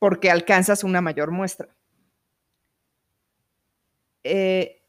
porque 0.00 0.28
alcanzas 0.28 0.82
una 0.82 1.00
mayor 1.00 1.30
muestra. 1.30 1.68
Eh, 4.24 4.82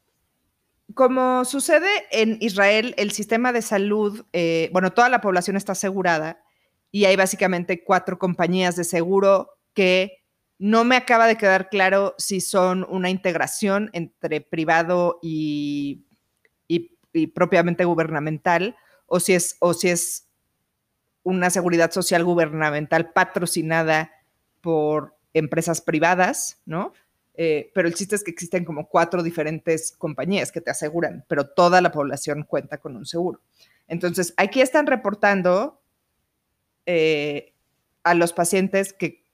como 0.92 1.44
sucede 1.44 1.88
en 2.10 2.38
Israel, 2.40 2.92
el 2.98 3.12
sistema 3.12 3.52
de 3.52 3.62
salud, 3.62 4.26
eh, 4.32 4.68
bueno, 4.72 4.92
toda 4.92 5.08
la 5.08 5.20
población 5.20 5.54
está 5.54 5.72
asegurada 5.72 6.42
y 6.90 7.04
hay 7.04 7.14
básicamente 7.14 7.84
cuatro 7.84 8.18
compañías 8.18 8.74
de 8.74 8.82
seguro 8.82 9.50
que 9.74 10.24
no 10.58 10.82
me 10.82 10.96
acaba 10.96 11.28
de 11.28 11.36
quedar 11.36 11.68
claro 11.68 12.16
si 12.18 12.40
son 12.40 12.84
una 12.90 13.10
integración 13.10 13.90
entre 13.92 14.40
privado 14.40 15.20
y, 15.22 16.04
y 16.66 17.28
propiamente 17.28 17.84
gubernamental 17.84 18.74
o 19.06 19.20
si 19.20 19.34
es, 19.34 19.56
o 19.60 19.72
si 19.72 19.90
es 19.90 20.24
una 21.24 21.50
seguridad 21.50 21.90
social 21.90 22.22
gubernamental 22.22 23.10
patrocinada 23.12 24.12
por 24.60 25.16
empresas 25.32 25.80
privadas, 25.80 26.60
¿no? 26.64 26.92
Eh, 27.36 27.72
pero 27.74 27.88
el 27.88 27.94
chiste 27.94 28.14
es 28.14 28.22
que 28.22 28.30
existen 28.30 28.64
como 28.64 28.88
cuatro 28.88 29.22
diferentes 29.22 29.90
compañías 29.90 30.52
que 30.52 30.60
te 30.60 30.70
aseguran, 30.70 31.24
pero 31.26 31.48
toda 31.48 31.80
la 31.80 31.90
población 31.90 32.44
cuenta 32.44 32.78
con 32.78 32.96
un 32.96 33.06
seguro. 33.06 33.40
Entonces, 33.88 34.32
aquí 34.36 34.60
están 34.60 34.86
reportando 34.86 35.80
eh, 36.86 37.52
a 38.04 38.14
los 38.14 38.32
pacientes 38.32 38.92
que, 38.92 39.24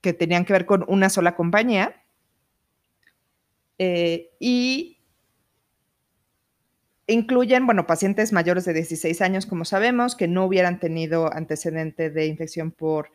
que, 0.00 0.14
tenían 0.14 0.44
que 0.46 0.54
ver 0.54 0.64
con 0.64 0.84
una 0.88 1.10
sola 1.10 1.36
compañía 1.36 2.02
eh, 3.78 4.30
y 4.38 4.95
Incluyen, 7.06 7.66
bueno, 7.66 7.86
pacientes 7.86 8.32
mayores 8.32 8.64
de 8.64 8.74
16 8.74 9.20
años, 9.22 9.46
como 9.46 9.64
sabemos, 9.64 10.16
que 10.16 10.28
no 10.28 10.44
hubieran 10.44 10.80
tenido 10.80 11.32
antecedente 11.32 12.10
de 12.10 12.26
infección 12.26 12.72
por 12.72 13.10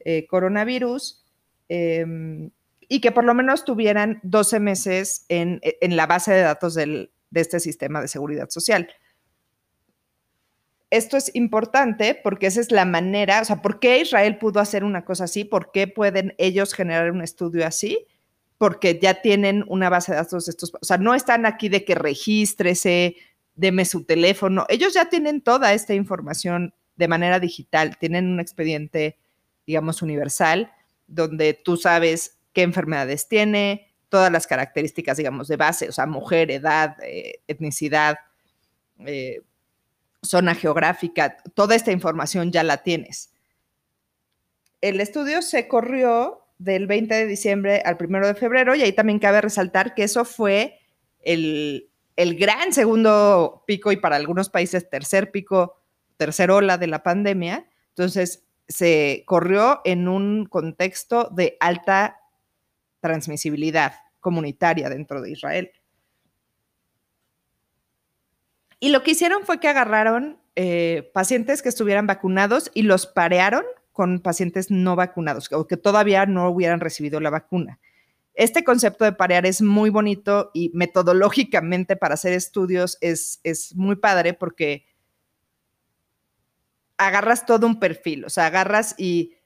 eh, 0.00 0.26
coronavirus. 0.26 1.24
Em, 1.68 2.50
y 2.88 3.00
que 3.00 3.12
por 3.12 3.24
lo 3.24 3.34
menos 3.34 3.64
tuvieran 3.64 4.20
12 4.22 4.60
meses 4.60 5.26
en, 5.28 5.60
la 5.82 6.06
base 6.06 6.32
de 6.32 6.42
datos 6.42 6.74
de 6.74 7.10
este 7.32 7.60
sistema 7.60 8.00
de 8.00 8.08
seguridad 8.08 8.48
social. 8.50 8.88
Esto 10.90 11.16
es 11.16 11.34
importante 11.34 12.18
porque 12.22 12.46
esa 12.46 12.60
es 12.60 12.70
la 12.70 12.84
manera, 12.84 13.40
o 13.40 13.44
sea, 13.44 13.60
¿por 13.60 13.80
qué 13.80 14.00
Israel 14.00 14.38
pudo 14.38 14.60
hacer 14.60 14.84
una 14.84 15.04
cosa 15.04 15.24
así? 15.24 15.44
¿Por 15.44 15.72
qué 15.72 15.88
pueden 15.88 16.34
ellos 16.38 16.74
generar 16.74 17.10
un 17.10 17.22
estudio 17.22 17.66
así? 17.66 18.06
Porque 18.56 18.98
ya 19.02 19.20
tienen 19.20 19.64
una 19.66 19.88
base 19.88 20.12
de 20.12 20.18
datos 20.18 20.46
de 20.46 20.50
estos, 20.50 20.72
o 20.80 20.84
sea, 20.84 20.96
no 20.96 21.14
están 21.14 21.44
aquí 21.44 21.68
de 21.68 21.84
que 21.84 21.96
regístrese, 21.96 23.16
deme 23.56 23.84
su 23.84 24.04
teléfono, 24.04 24.66
ellos 24.68 24.94
ya 24.94 25.08
tienen 25.08 25.40
toda 25.40 25.72
esta 25.72 25.94
información 25.94 26.74
de 26.96 27.08
manera 27.08 27.40
digital, 27.40 27.98
tienen 27.98 28.28
un 28.28 28.40
expediente, 28.40 29.18
digamos, 29.66 30.02
universal, 30.02 30.72
donde 31.06 31.54
tú 31.54 31.76
sabes 31.76 32.38
qué 32.52 32.62
enfermedades 32.62 33.28
tiene, 33.28 33.92
todas 34.08 34.30
las 34.30 34.46
características, 34.46 35.16
digamos, 35.16 35.48
de 35.48 35.56
base, 35.56 35.88
o 35.88 35.92
sea, 35.92 36.06
mujer, 36.06 36.50
edad, 36.50 36.96
eh, 37.02 37.40
etnicidad, 37.48 38.16
eh, 39.04 39.40
zona 40.22 40.54
geográfica, 40.54 41.36
toda 41.54 41.74
esta 41.74 41.92
información 41.92 42.52
ya 42.52 42.62
la 42.62 42.78
tienes. 42.78 43.32
El 44.80 45.00
estudio 45.00 45.42
se 45.42 45.68
corrió 45.68 46.42
del 46.58 46.86
20 46.86 47.14
de 47.14 47.26
diciembre 47.26 47.82
al 47.84 47.96
1 47.98 48.26
de 48.26 48.34
febrero 48.34 48.74
y 48.74 48.82
ahí 48.82 48.92
también 48.92 49.18
cabe 49.18 49.40
resaltar 49.40 49.94
que 49.94 50.04
eso 50.04 50.24
fue 50.24 50.78
el, 51.20 51.90
el 52.16 52.36
gran 52.36 52.72
segundo 52.72 53.62
pico 53.66 53.92
y 53.92 53.96
para 53.96 54.16
algunos 54.16 54.48
países 54.48 54.88
tercer 54.88 55.30
pico, 55.30 55.82
tercer 56.16 56.50
ola 56.50 56.78
de 56.78 56.86
la 56.86 57.02
pandemia. 57.02 57.68
Entonces, 57.90 58.46
se 58.68 59.22
corrió 59.26 59.80
en 59.84 60.08
un 60.08 60.46
contexto 60.46 61.28
de 61.30 61.56
alta 61.60 62.18
transmisibilidad 63.00 63.94
comunitaria 64.20 64.88
dentro 64.88 65.20
de 65.20 65.30
Israel. 65.30 65.70
Y 68.80 68.90
lo 68.90 69.02
que 69.02 69.12
hicieron 69.12 69.44
fue 69.44 69.60
que 69.60 69.68
agarraron 69.68 70.38
eh, 70.56 71.10
pacientes 71.14 71.62
que 71.62 71.68
estuvieran 71.68 72.06
vacunados 72.06 72.70
y 72.74 72.82
los 72.82 73.06
parearon 73.06 73.64
con 73.92 74.20
pacientes 74.20 74.70
no 74.70 74.96
vacunados 74.96 75.50
o 75.52 75.66
que 75.66 75.76
todavía 75.76 76.26
no 76.26 76.50
hubieran 76.50 76.80
recibido 76.80 77.20
la 77.20 77.30
vacuna. 77.30 77.78
Este 78.36 78.64
concepto 78.64 79.06
de 79.06 79.12
parear 79.12 79.46
es 79.46 79.62
muy 79.62 79.88
bonito 79.88 80.50
y 80.52 80.70
metodológicamente 80.74 81.96
para 81.96 82.14
hacer 82.14 82.34
estudios 82.34 82.98
es, 83.00 83.40
es 83.44 83.74
muy 83.74 83.96
padre 83.96 84.34
porque 84.34 84.84
agarras 86.98 87.46
todo 87.46 87.66
un 87.66 87.80
perfil, 87.80 88.26
o 88.26 88.30
sea, 88.30 88.46
agarras 88.46 88.94
y 88.98 89.36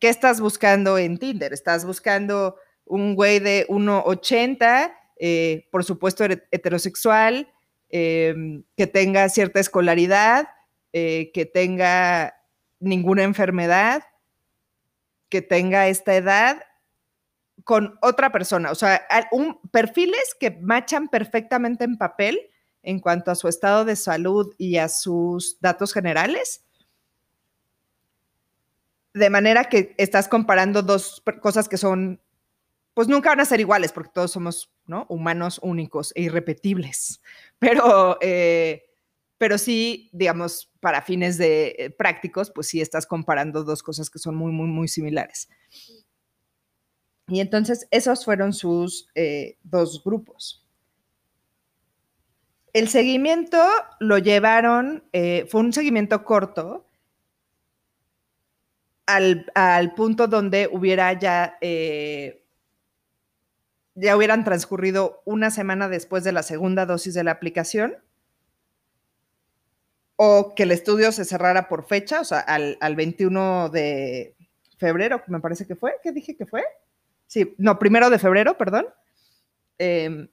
¿qué 0.00 0.08
estás 0.08 0.40
buscando 0.40 0.98
en 0.98 1.18
Tinder? 1.18 1.52
Estás 1.52 1.84
buscando 1.84 2.56
un 2.84 3.14
güey 3.14 3.38
de 3.38 3.64
1,80, 3.68 4.92
eh, 5.20 5.68
por 5.70 5.84
supuesto 5.84 6.24
heterosexual, 6.24 7.48
em, 7.90 8.64
que 8.76 8.88
tenga 8.88 9.28
cierta 9.28 9.60
escolaridad, 9.60 10.48
eh, 10.92 11.30
que 11.32 11.46
tenga 11.46 12.34
ninguna 12.80 13.22
enfermedad, 13.22 14.02
que 15.28 15.42
tenga 15.42 15.86
esta 15.86 16.16
edad 16.16 16.60
con 17.64 17.98
otra 18.02 18.30
persona, 18.30 18.70
o 18.70 18.74
sea, 18.74 19.06
un, 19.32 19.58
perfiles 19.70 20.36
que 20.38 20.50
machan 20.50 21.08
perfectamente 21.08 21.84
en 21.84 21.96
papel 21.96 22.38
en 22.82 23.00
cuanto 23.00 23.30
a 23.30 23.34
su 23.34 23.48
estado 23.48 23.86
de 23.86 23.96
salud 23.96 24.54
y 24.58 24.76
a 24.76 24.90
sus 24.90 25.58
datos 25.60 25.94
generales. 25.94 26.64
De 29.14 29.30
manera 29.30 29.64
que 29.64 29.94
estás 29.96 30.28
comparando 30.28 30.82
dos 30.82 31.22
cosas 31.40 31.68
que 31.68 31.78
son, 31.78 32.20
pues 32.92 33.08
nunca 33.08 33.30
van 33.30 33.40
a 33.40 33.46
ser 33.46 33.60
iguales 33.60 33.92
porque 33.92 34.10
todos 34.12 34.32
somos 34.32 34.70
¿no? 34.86 35.06
humanos 35.08 35.58
únicos 35.62 36.12
e 36.14 36.22
irrepetibles. 36.22 37.20
Pero, 37.58 38.18
eh, 38.20 38.84
pero 39.38 39.58
sí, 39.58 40.10
digamos, 40.12 40.70
para 40.80 41.02
fines 41.02 41.38
de 41.38 41.74
eh, 41.78 41.90
prácticos, 41.90 42.50
pues 42.50 42.68
sí 42.68 42.80
estás 42.80 43.06
comparando 43.06 43.64
dos 43.64 43.82
cosas 43.82 44.10
que 44.10 44.18
son 44.18 44.34
muy, 44.36 44.52
muy, 44.52 44.68
muy 44.68 44.86
similares. 44.86 45.48
Y 47.28 47.40
entonces 47.40 47.88
esos 47.90 48.24
fueron 48.24 48.52
sus 48.52 49.08
eh, 49.14 49.56
dos 49.62 50.02
grupos. 50.04 50.64
El 52.72 52.88
seguimiento 52.88 53.58
lo 54.00 54.18
llevaron, 54.18 55.04
eh, 55.12 55.46
fue 55.48 55.60
un 55.60 55.72
seguimiento 55.72 56.24
corto, 56.24 56.86
al, 59.06 59.94
punto 59.94 60.26
donde 60.26 60.68
hubiera 60.70 61.12
ya, 61.12 61.56
eh, 61.60 62.42
ya 63.94 64.16
hubieran 64.16 64.44
transcurrido 64.44 65.22
una 65.24 65.50
semana 65.50 65.88
después 65.88 66.24
de 66.24 66.32
la 66.32 66.42
segunda 66.42 66.84
dosis 66.86 67.14
de 67.14 67.24
la 67.24 67.30
aplicación, 67.32 67.96
o 70.16 70.54
que 70.54 70.64
el 70.64 70.72
estudio 70.72 71.12
se 71.12 71.24
cerrara 71.24 71.68
por 71.68 71.86
fecha, 71.86 72.20
o 72.20 72.24
sea, 72.24 72.40
al, 72.40 72.96
21 72.96 73.68
de 73.68 74.36
febrero, 74.78 75.22
me 75.26 75.40
parece 75.40 75.66
que 75.66 75.76
fue, 75.76 75.96
¿qué 76.02 76.12
dije 76.12 76.36
que 76.36 76.46
fue? 76.46 76.64
Sí, 77.26 77.54
no, 77.58 77.78
primero 77.78 78.10
de 78.10 78.18
febrero, 78.18 78.56
perdón. 78.56 78.86
Em, 79.78 80.28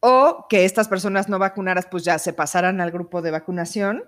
o 0.00 0.46
que 0.48 0.64
estas 0.64 0.88
personas 0.88 1.28
no 1.28 1.38
vacunadas 1.38 1.86
pues 1.90 2.04
ya 2.04 2.18
se 2.18 2.32
pasaran 2.32 2.80
al 2.80 2.90
grupo 2.90 3.22
de 3.22 3.30
vacunación, 3.30 4.04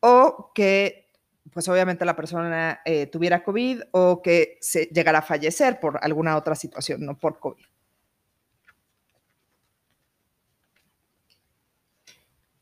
o 0.00 0.52
que 0.54 1.04
pues 1.52 1.68
obviamente 1.68 2.04
la 2.04 2.16
persona 2.16 2.80
eh, 2.84 3.06
tuviera 3.06 3.44
COVID 3.44 3.82
o 3.92 4.22
que 4.22 4.58
se 4.60 4.86
llegara 4.86 5.20
a 5.20 5.22
fallecer 5.22 5.78
por 5.78 5.98
alguna 6.02 6.36
otra 6.36 6.54
situación, 6.54 7.06
no 7.06 7.16
por 7.16 7.38
COVID. 7.38 7.64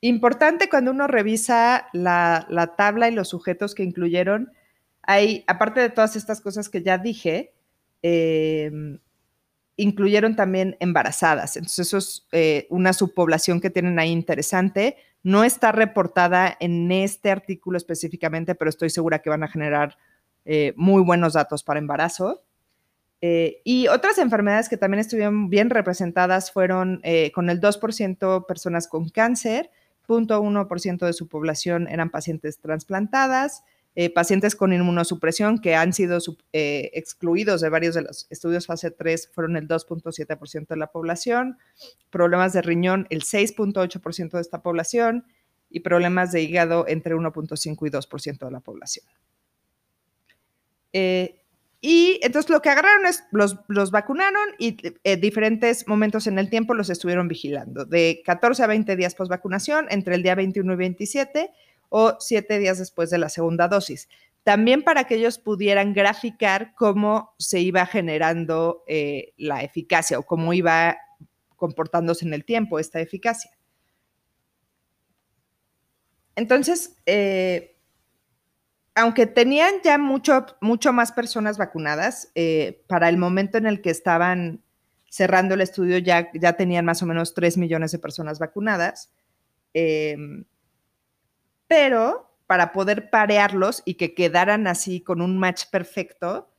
Importante 0.02 0.68
cuando 0.68 0.90
uno 0.90 1.06
revisa 1.06 1.88
la, 1.92 2.46
la, 2.50 2.74
tabla 2.74 3.08
y 3.08 3.14
los 3.14 3.28
sujetos 3.28 3.74
que 3.74 3.84
incluyeron, 3.84 4.52
hay, 5.02 5.44
aparte 5.46 5.80
de 5.80 5.90
todas 5.90 6.16
estas 6.16 6.40
cosas 6.40 6.68
que 6.68 6.82
ya 6.82 6.98
dije, 6.98 7.52
eh, 8.02 8.98
incluyeron 9.76 10.36
también 10.36 10.76
embarazadas. 10.80 11.56
Entonces, 11.56 11.86
eso 11.86 11.98
es 11.98 12.26
eh, 12.32 12.66
una 12.70 12.92
subpoblación 12.92 13.60
que 13.60 13.70
tienen 13.70 13.98
ahí 13.98 14.10
interesante. 14.10 14.96
No 15.22 15.44
está 15.44 15.72
reportada 15.72 16.56
en 16.60 16.90
este 16.92 17.30
artículo 17.30 17.76
específicamente, 17.76 18.54
pero 18.54 18.68
estoy 18.68 18.90
segura 18.90 19.20
que 19.20 19.30
van 19.30 19.42
a 19.42 19.48
generar 19.48 19.96
eh, 20.44 20.74
muy 20.76 21.02
buenos 21.02 21.34
datos 21.34 21.62
para 21.62 21.78
embarazo. 21.78 22.42
Eh, 23.20 23.60
y 23.64 23.86
otras 23.86 24.18
enfermedades 24.18 24.68
que 24.68 24.76
también 24.76 25.00
estuvieron 25.00 25.48
bien 25.48 25.70
representadas 25.70 26.50
fueron 26.50 27.00
con 27.32 27.50
el 27.50 27.60
2% 27.60 28.46
personas 28.46 28.88
con 28.88 29.08
cáncer, 29.10 29.70
0.1% 30.08 31.06
de 31.06 31.12
su 31.12 31.28
población 31.28 31.86
eran 31.86 32.10
pacientes 32.10 32.58
trasplantadas, 32.58 33.62
eh, 33.94 34.08
pacientes 34.08 34.56
con 34.56 34.72
inmunosupresión 34.72 35.58
que 35.58 35.74
han 35.74 35.92
sido 35.92 36.18
eh, 36.54 36.90
excluidos 36.94 37.60
de 37.60 37.68
varios 37.68 37.94
de 37.94 38.00
los 38.00 38.26
estudios 38.30 38.66
fase 38.66 38.90
3 38.90 39.30
fueron 39.34 39.56
el 39.56 39.68
2.7% 39.68 40.68
de 40.68 40.76
la 40.76 40.86
población, 40.86 41.58
problemas 42.08 42.54
de 42.54 42.62
riñón 42.62 43.06
el 43.10 43.20
6.8% 43.20 44.30
de 44.30 44.40
esta 44.40 44.62
población 44.62 45.26
y 45.68 45.80
problemas 45.80 46.32
de 46.32 46.40
hígado 46.40 46.86
entre 46.88 47.14
1.5 47.14 47.86
y 47.86 47.90
2% 47.90 48.38
de 48.46 48.50
la 48.50 48.60
población. 48.60 49.04
Eh, 50.94 51.42
y 51.82 52.18
entonces 52.22 52.48
lo 52.48 52.62
que 52.62 52.70
agarraron 52.70 53.04
es, 53.04 53.24
los, 53.30 53.58
los 53.68 53.90
vacunaron 53.90 54.54
y 54.58 54.76
en 55.04 55.20
diferentes 55.20 55.86
momentos 55.86 56.26
en 56.26 56.38
el 56.38 56.48
tiempo 56.48 56.72
los 56.72 56.88
estuvieron 56.88 57.28
vigilando, 57.28 57.84
de 57.84 58.22
14 58.24 58.62
a 58.62 58.66
20 58.68 58.96
días 58.96 59.14
post 59.14 59.28
vacunación, 59.28 59.86
entre 59.90 60.14
el 60.14 60.22
día 60.22 60.34
21 60.34 60.72
y 60.72 60.76
27 60.76 61.50
o 61.92 62.16
siete 62.18 62.58
días 62.58 62.78
después 62.78 63.10
de 63.10 63.18
la 63.18 63.28
segunda 63.28 63.68
dosis. 63.68 64.08
También 64.44 64.82
para 64.82 65.04
que 65.04 65.16
ellos 65.16 65.38
pudieran 65.38 65.92
graficar 65.92 66.74
cómo 66.74 67.34
se 67.38 67.60
iba 67.60 67.84
generando 67.84 68.82
eh, 68.88 69.34
la 69.36 69.62
eficacia 69.62 70.18
o 70.18 70.24
cómo 70.24 70.54
iba 70.54 70.96
comportándose 71.54 72.24
en 72.24 72.32
el 72.32 72.44
tiempo 72.46 72.78
esta 72.78 72.98
eficacia. 72.98 73.52
Entonces, 76.34 76.96
eh, 77.04 77.76
aunque 78.94 79.26
tenían 79.26 79.74
ya 79.84 79.98
mucho, 79.98 80.46
mucho 80.62 80.94
más 80.94 81.12
personas 81.12 81.58
vacunadas, 81.58 82.32
eh, 82.34 82.82
para 82.88 83.10
el 83.10 83.18
momento 83.18 83.58
en 83.58 83.66
el 83.66 83.82
que 83.82 83.90
estaban 83.90 84.64
cerrando 85.10 85.54
el 85.54 85.60
estudio 85.60 85.98
ya, 85.98 86.30
ya 86.32 86.54
tenían 86.54 86.86
más 86.86 87.02
o 87.02 87.06
menos 87.06 87.34
3 87.34 87.58
millones 87.58 87.92
de 87.92 87.98
personas 87.98 88.38
vacunadas 88.38 89.12
pero 91.72 92.30
para 92.46 92.70
poder 92.70 93.08
parearlos 93.08 93.80
y 93.86 93.94
que 93.94 94.12
quedaran 94.12 94.66
así 94.66 95.00
con 95.00 95.22
un 95.22 95.38
match 95.38 95.64
perfecto, 95.70 96.50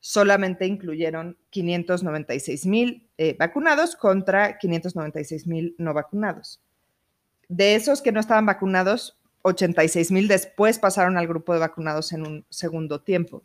solamente 0.00 0.66
incluyeron 0.66 1.36
596 1.50 2.66
mil 2.66 3.08
eh, 3.16 3.36
vacunados 3.38 3.94
contra 3.94 4.58
596 4.58 5.46
mil 5.46 5.76
no 5.78 5.94
vacunados. 5.94 6.60
De 7.48 7.76
esos 7.76 8.02
que 8.02 8.10
no 8.10 8.18
estaban 8.18 8.44
vacunados, 8.44 9.16
86 9.42 10.10
mil 10.10 10.26
después 10.26 10.80
pasaron 10.80 11.16
al 11.16 11.28
grupo 11.28 11.52
de 11.52 11.60
vacunados 11.60 12.10
en 12.10 12.26
un 12.26 12.44
segundo 12.50 13.02
tiempo. 13.02 13.44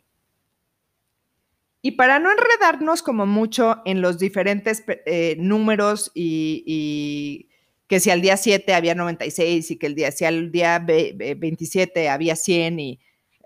Y 1.82 1.92
para 1.92 2.18
no 2.18 2.32
enredarnos 2.32 3.00
como 3.02 3.26
mucho 3.26 3.80
en 3.84 4.00
los 4.00 4.18
diferentes 4.18 4.82
eh, 5.06 5.36
números 5.38 6.10
y, 6.14 7.48
que 7.92 8.00
si 8.00 8.08
al 8.08 8.22
día 8.22 8.38
7 8.38 8.72
había 8.72 8.94
96 8.94 9.70
y 9.70 9.76
que 9.76 9.86
el 9.86 9.94
día, 9.94 10.10
si 10.12 10.24
al 10.24 10.50
día 10.50 10.78
27 10.78 12.08
había 12.08 12.36
100 12.36 12.80
y, 12.80 13.00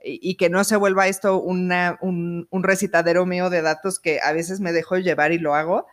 y 0.05 0.37
que 0.37 0.49
no 0.49 0.63
se 0.63 0.77
vuelva 0.77 1.09
esto 1.09 1.43
un, 1.43 1.73
un, 2.01 2.63
recitadero 2.63 3.27
mío 3.27 3.51
de 3.51 3.61
datos 3.61 3.99
que 3.99 4.21
a 4.23 4.33
veces 4.33 4.61
me 4.61 4.71
dejo 4.71 4.99
llevar 4.99 5.33
y 5.33 5.41
lo 5.41 5.57
hago, 5.57 5.87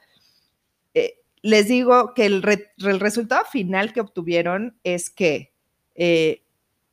eh, 0.94 1.16
les 1.42 1.68
digo 1.68 2.14
que 2.14 2.28
el, 2.28 2.44
resultado 2.44 3.44
final 3.52 3.92
que 3.92 4.02
obtuvieron 4.02 4.78
es 4.84 5.10
que 5.10 5.52
eh, 5.96 6.44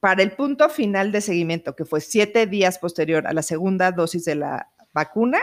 para 0.01 0.23
el 0.23 0.33
punto 0.33 0.71
final 0.71 1.13
de 1.13 1.21
seguimiento, 1.21 1.77
que 1.77 1.85
fue 1.85 2.01
siete 2.01 2.47
días 2.47 2.79
posterior 2.79 3.27
a 3.27 3.35
la 3.35 3.43
segunda 3.43 3.93
dosis 3.93 4.25
de 4.25 4.37
la 4.37 4.71
vacuna, 4.95 5.41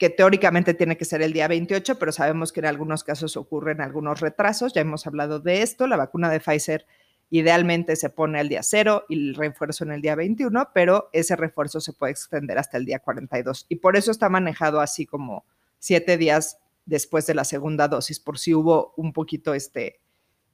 que 0.00 0.08
teóricamente 0.08 0.72
tiene 0.72 0.96
que 0.96 1.04
ser 1.04 1.20
el 1.20 1.34
día 1.34 1.46
28, 1.46 1.98
pero 1.98 2.10
sabemos 2.10 2.52
que 2.52 2.60
en 2.60 2.66
algunos 2.66 3.04
casos 3.04 3.36
ocurren 3.36 3.82
algunos 3.82 4.20
retrasos, 4.20 4.72
ya 4.72 4.80
hemos 4.80 5.06
hablado 5.06 5.40
de 5.40 5.60
esto, 5.60 5.86
la 5.86 5.98
vacuna 5.98 6.30
de 6.30 6.40
Pfizer 6.40 6.86
idealmente 7.28 7.94
se 7.96 8.08
pone 8.08 8.40
al 8.40 8.48
día 8.48 8.62
0 8.62 9.04
y 9.10 9.28
el 9.28 9.34
refuerzo 9.34 9.84
en 9.84 9.92
el 9.92 10.00
día 10.00 10.14
21, 10.14 10.70
pero 10.72 11.10
ese 11.12 11.36
refuerzo 11.36 11.82
se 11.82 11.92
puede 11.92 12.12
extender 12.12 12.56
hasta 12.56 12.78
el 12.78 12.86
día 12.86 13.00
42 13.00 13.66
y 13.68 13.76
por 13.76 13.94
eso 13.94 14.10
está 14.10 14.30
manejado 14.30 14.80
así 14.80 15.04
como 15.04 15.44
siete 15.78 16.16
días 16.16 16.58
después 16.86 17.26
de 17.26 17.34
la 17.34 17.44
segunda 17.44 17.86
dosis, 17.86 18.20
por 18.20 18.38
si 18.38 18.54
hubo 18.54 18.94
un 18.96 19.12
poquito 19.12 19.52
este, 19.52 20.00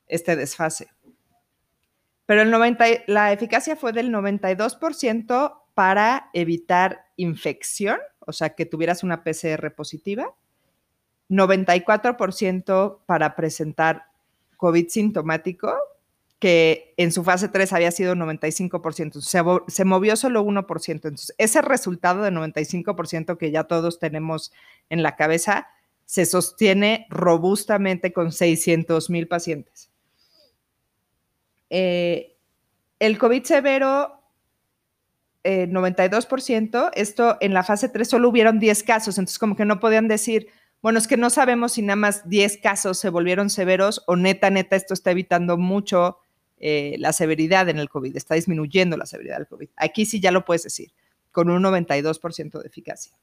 este 0.09 0.35
desfase. 0.35 0.89
Pero 2.27 2.43
el 2.43 2.51
90, 2.51 2.85
la 3.07 3.33
eficacia 3.33 3.77
fue 3.77 3.93
del 3.93 4.13
92% 4.13 5.63
para 5.75 6.31
evitar 6.33 7.05
infección, 7.15 8.01
o 8.27 8.33
sea, 8.33 8.51
que 8.51 8.67
tuvieras 8.67 9.03
una 9.03 9.25
PCR 9.25 9.75
positiva, 9.75 10.35
94% 11.31 12.99
para 13.07 13.35
presentar 13.35 14.05
COVID 14.57 14.89
sintomático, 14.89 15.75
que 16.39 16.93
en 16.99 17.13
su 17.13 17.25
fase 17.25 17.49
3 17.49 17.73
había 17.73 17.91
sido 17.91 18.15
95%, 18.15 19.21
se, 19.21 19.41
se 19.73 19.85
movió 19.85 20.17
solo 20.17 20.45
1%. 20.45 20.91
Entonces, 20.91 21.35
ese 21.39 21.63
resultado 21.63 22.23
de 22.23 22.31
95% 22.31 23.39
que 23.39 23.51
ya 23.51 23.65
todos 23.65 23.99
tenemos 23.99 24.53
en 24.91 25.03
la 25.03 25.17
cabeza 25.17 25.69
se 26.05 26.27
sostiene 26.27 27.07
robustamente 27.11 28.13
con 28.13 28.33
600 28.33 29.11
mil 29.11 29.27
pacientes. 29.29 29.91
Eh, 31.71 32.37
el 32.99 33.19
COVID 33.19 33.43
severo 33.43 34.16
92%, 35.47 36.89
eh, 36.89 36.91
esto 36.95 37.37
en 37.41 37.55
la 37.55 37.63
fase 37.63 37.89
3 37.89 38.09
solo 38.09 38.29
hubieron 38.29 38.59
10 38.59 38.83
casos, 38.83 39.19
entonces 39.19 39.39
como 39.39 39.57
que 39.57 39.65
no 39.65 39.81
podían 39.81 40.09
decir, 40.09 40.49
bueno, 40.83 40.99
es 40.99 41.07
que 41.07 41.17
no 41.17 41.31
sabemos 41.31 41.73
si 41.73 41.83
nada 41.83 41.97
más 41.97 42.29
10 42.29 42.59
casos 42.59 42.99
se 42.99 43.09
volvieron 43.09 43.51
severos 43.51 44.03
o 44.07 44.17
neta, 44.17 44.51
neta, 44.51 44.77
esto 44.77 44.95
está 44.95 45.11
evitando 45.11 45.57
mucho 45.57 46.19
eh, 46.59 46.97
la 46.99 47.13
severidad 47.13 47.69
en 47.69 47.79
el 47.79 47.89
COVID, 47.89 48.17
está 48.17 48.35
disminuyendo 48.35 48.97
la 48.97 49.07
severidad 49.07 49.39
del 49.39 49.47
COVID. 49.47 49.69
Aquí 49.77 50.07
sí 50.07 50.21
ya 50.21 50.31
lo 50.31 50.45
puedes 50.45 50.63
decir, 50.63 50.93
con 51.33 51.51
un 51.51 51.63
92% 51.63 52.61
de 52.61 52.67
eficacia. 52.67 53.17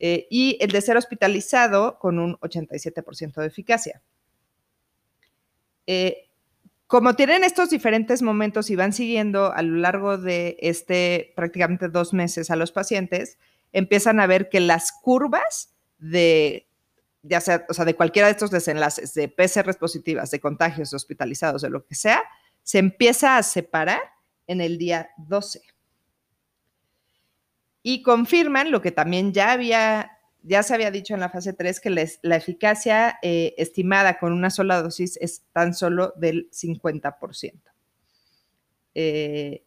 Eh, 0.00 0.26
y 0.30 0.58
el 0.60 0.70
de 0.70 0.80
ser 0.80 0.96
hospitalizado 0.96 1.98
con 1.98 2.18
un 2.18 2.36
87% 2.36 3.40
de 3.40 3.46
eficacia. 3.46 4.02
Como 6.88 7.14
tienen 7.14 7.44
estos 7.44 7.68
diferentes 7.68 8.22
momentos 8.22 8.70
y 8.70 8.76
van 8.76 8.94
siguiendo 8.94 9.52
a 9.52 9.60
lo 9.60 9.76
largo 9.76 10.16
de 10.16 10.56
este 10.58 11.34
prácticamente 11.36 11.90
dos 11.90 12.14
meses 12.14 12.50
a 12.50 12.56
los 12.56 12.72
pacientes, 12.72 13.36
empiezan 13.72 14.20
a 14.20 14.26
ver 14.26 14.48
que 14.48 14.60
las 14.60 14.90
curvas 14.90 15.74
de, 15.98 16.66
o 17.68 17.74
sea, 17.74 17.84
de 17.84 17.94
cualquiera 17.94 18.28
de 18.28 18.32
estos 18.32 18.50
desenlaces, 18.50 19.12
de 19.12 19.28
PCR 19.28 19.74
positivas, 19.78 20.30
de 20.30 20.40
contagios, 20.40 20.90
de 20.90 20.96
hospitalizados, 20.96 21.60
de 21.60 21.68
lo 21.68 21.84
que 21.84 21.94
sea, 21.94 22.22
se 22.62 22.78
empieza 22.78 23.36
a 23.36 23.42
separar 23.42 24.00
en 24.46 24.62
el 24.62 24.78
día 24.78 25.10
12. 25.18 25.60
Y 27.82 28.00
confirman 28.02 28.70
lo 28.70 28.80
que 28.80 28.92
también 28.92 29.34
ya 29.34 29.52
había 29.52 30.17
ya 30.48 30.62
se 30.62 30.74
había 30.74 30.90
dicho 30.90 31.12
en 31.12 31.20
la 31.20 31.28
fase 31.28 31.52
3 31.52 31.80
que 31.80 31.90
la 32.22 32.36
eficacia 32.36 33.18
eh, 33.22 33.54
estimada 33.58 34.18
con 34.18 34.32
una 34.32 34.48
sola 34.48 34.80
dosis 34.80 35.18
es 35.20 35.42
tan 35.52 35.74
solo 35.74 36.14
del 36.16 36.50
50%. 36.50 37.60
Eh, 38.94 39.62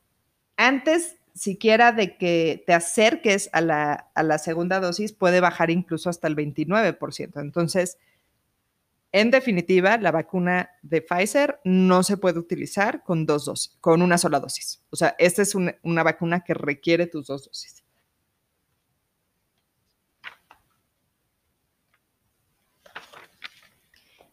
antes 0.58 1.18
siquiera 1.36 1.92
de 1.92 2.18
que 2.18 2.64
te 2.66 2.74
acerques 2.74 3.50
a 3.54 3.62
la, 3.62 4.12
a 4.16 4.38
segunda 4.40 4.80
dosis, 4.80 5.14
puede 5.14 5.40
bajar 5.40 5.70
incluso 5.70 6.10
hasta 6.10 6.28
el 6.28 6.36
29%. 6.36 7.40
Entonces, 7.40 8.00
en 9.12 9.30
definitiva, 9.30 9.98
la 9.98 10.12
vacuna 10.12 10.72
de 10.82 11.02
Pfizer 11.02 11.60
no 11.64 12.02
se 12.02 12.18
puede 12.18 12.40
utilizar 12.40 13.04
con 13.04 13.28
dos 13.28 13.46
dosis, 13.46 13.78
con 13.82 14.02
una 14.02 14.18
sola 14.18 14.40
dosis. 14.40 14.84
O 14.90 14.96
sea, 14.96 15.16
esta 15.20 15.44
es 15.44 15.54
una 15.56 16.04
vacuna 16.04 16.44
que 16.44 16.56
requiere 16.56 17.06
tus 17.06 17.28
dos 17.28 17.46
dosis. 17.46 17.81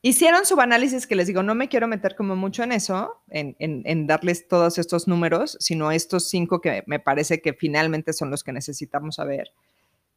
Hicieron 0.00 0.46
su 0.46 0.60
análisis 0.60 1.06
que 1.06 1.16
les 1.16 1.26
digo, 1.26 1.42
no 1.42 1.56
me 1.56 1.68
quiero 1.68 1.88
meter 1.88 2.14
como 2.14 2.36
mucho 2.36 2.62
en 2.62 2.70
eso, 2.70 3.20
en, 3.30 4.06
darles 4.06 4.46
todos 4.46 4.78
estos 4.78 5.08
números, 5.08 5.56
sino 5.60 5.90
estos 5.90 6.28
cinco 6.28 6.60
que 6.60 6.84
me 6.86 7.00
parece 7.00 7.40
que 7.42 7.52
finalmente 7.52 8.12
son 8.12 8.30
los 8.30 8.44
que 8.44 8.52
necesitamos 8.52 9.16
saber. 9.16 9.50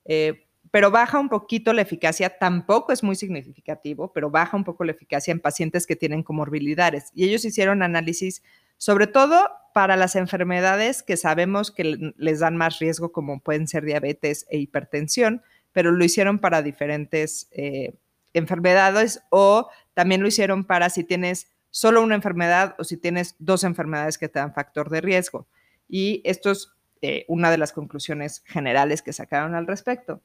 Eh, 0.05 0.45
pero 0.69 0.91
baja 0.91 1.19
un 1.19 1.29
poquito 1.29 1.73
la 1.73 1.81
eficacia, 1.81 2.37
tampoco 2.37 2.91
es 2.93 3.01
muy 3.01 3.15
significativo, 3.15 4.13
pero 4.13 4.29
baja 4.29 4.55
un 4.55 4.63
poco 4.63 4.83
la 4.83 4.91
eficacia 4.91 5.31
en 5.31 5.39
pacientes 5.39 5.87
que 5.87 5.95
tienen 5.95 6.21
comorbilidades. 6.21 7.11
Y 7.15 7.25
ellos 7.25 7.43
hicieron 7.43 7.81
análisis 7.81 8.43
sobre 8.81 9.05
todo 9.05 9.47
para 9.75 9.95
las 9.95 10.15
enfermedades 10.15 11.03
que 11.03 11.15
sabemos 11.15 11.69
que 11.69 12.13
les 12.17 12.39
dan 12.39 12.57
más 12.57 12.79
riesgo, 12.79 13.11
como 13.11 13.39
pueden 13.39 13.67
ser 13.67 13.85
diabetes 13.85 14.47
e 14.49 14.57
hipertensión, 14.57 15.43
pero 15.71 15.91
lo 15.91 16.03
hicieron 16.03 16.39
para 16.39 16.63
diferentes 16.63 17.47
eh, 17.51 17.93
enfermedades 18.33 19.21
o 19.29 19.69
también 19.93 20.21
lo 20.21 20.27
hicieron 20.27 20.65
para 20.65 20.89
si 20.89 21.03
tienes 21.03 21.51
solo 21.69 22.01
una 22.01 22.15
enfermedad 22.15 22.75
o 22.77 22.83
si 22.83 22.97
tienes 22.97 23.35
dos 23.39 23.63
enfermedades 23.63 24.17
que 24.17 24.29
te 24.29 24.39
dan 24.39 24.53
factor 24.53 24.89
de 24.89 25.01
riesgo. 25.01 25.47
Y 25.87 26.21
esto 26.25 26.51
es 26.51 26.69
eh, 27.01 27.25
una 27.27 27.49
de 27.49 27.57
las 27.57 27.71
conclusiones 27.71 28.43
generales 28.45 29.01
que 29.01 29.13
sacaron 29.13 29.55
al 29.55 29.67
respecto. 29.67 30.21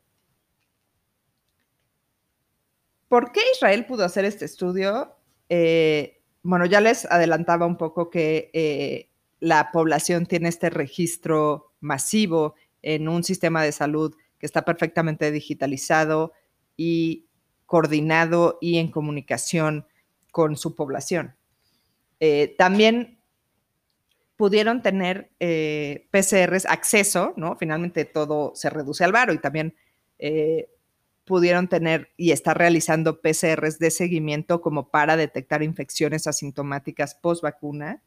¿Por 3.09 3.33
qué 3.33 3.41
Israel 3.55 3.87
pudo 3.87 4.05
hacer 4.05 4.25
este 4.25 4.45
estudio? 4.45 5.17
Eh, 5.49 6.21
bueno, 6.43 6.67
ya 6.67 6.81
les 6.81 7.05
adelantaba 7.07 7.67
un 7.67 7.77
poco 7.77 8.11
que 8.11 8.51
eh, 8.53 9.11
la 9.39 9.71
población 9.71 10.27
tiene 10.27 10.49
este 10.49 10.71
registro 10.71 11.73
masivo 11.81 12.55
en 12.83 13.09
un 13.09 13.23
sistema 13.23 13.63
de 13.63 13.73
salud 13.73 14.15
que 14.39 14.47
está 14.47 14.65
perfectamente 14.65 15.31
digitalizado 15.31 16.33
y 16.77 17.26
coordinado 17.67 18.59
y 18.61 18.79
en 18.79 18.91
comunicación 18.91 19.87
con 20.31 20.57
su 20.57 20.75
población. 20.75 21.35
Eh, 22.21 22.55
también 22.57 23.19
pudieron 24.37 24.83
tener 24.83 25.31
eh, 25.41 26.09
PCRs 26.11 26.67
acceso, 26.67 27.33
¿no? 27.37 27.57
Finalmente 27.57 28.05
todo 28.05 28.53
se 28.55 28.71
reduce 28.71 29.05
al 29.05 29.13
varo 29.13 29.33
y 29.33 29.39
también 29.39 29.75
eh, 30.19 30.69
pudieron 31.25 31.69
tener 31.69 32.11
y 32.17 32.31
estar 32.31 32.57
realizando 32.57 33.21
PCRs 33.21 33.79
de 33.79 33.91
seguimiento 33.91 34.61
como 34.61 34.91
para 34.91 35.17
detectar 35.17 35.63
infecciones 35.63 36.27
asintomáticas 36.27 37.15
post 37.15 37.43
vacuna. 37.43 38.03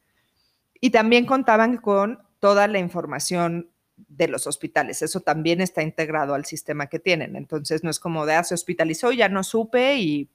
Y 0.80 0.91
también 0.91 1.26
contaban 1.26 1.78
con 1.78 2.19
toda 2.39 2.67
la 2.67 2.80
información 2.80 3.69
de 4.08 4.28
los 4.28 4.48
hospitales. 4.48 5.02
Eso 5.02 5.22
también 5.22 5.62
está 5.62 5.84
integrado 5.84 6.34
al 6.34 6.46
sistema 6.46 6.88
que 6.88 7.00
tienen. 7.00 7.36
Entonces, 7.36 7.84
no 7.84 7.90
es 7.90 8.00
como 8.00 8.26
de, 8.26 8.34
ah, 8.34 8.44
se 8.44 8.54
hospitalizó, 8.54 9.12
ya 9.12 9.30
no 9.30 9.44
supe 9.44 9.98
y 9.98 10.30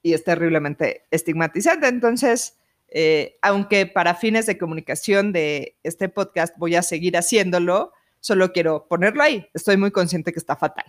y 0.01 0.13
es 0.13 0.23
terriblemente 0.23 1.03
estigmatizante. 1.12 1.88
Entonces, 1.88 2.58
eh, 2.95 3.38
aunque 3.41 3.88
para 3.88 4.13
fines 4.13 4.45
de 4.45 4.58
comunicación 4.58 5.34
de 5.34 5.77
este 5.82 6.10
podcast 6.10 6.56
voy 6.58 6.75
a 6.75 6.84
seguir 6.84 7.17
haciéndolo, 7.17 7.91
solo 8.19 8.53
quiero 8.53 8.88
ponerlo 8.88 9.23
ahí. 9.23 9.47
Estoy 9.53 9.77
muy 9.77 9.89
consciente 9.91 10.32
que 10.32 10.39
está 10.39 10.56
fatal. 10.56 10.86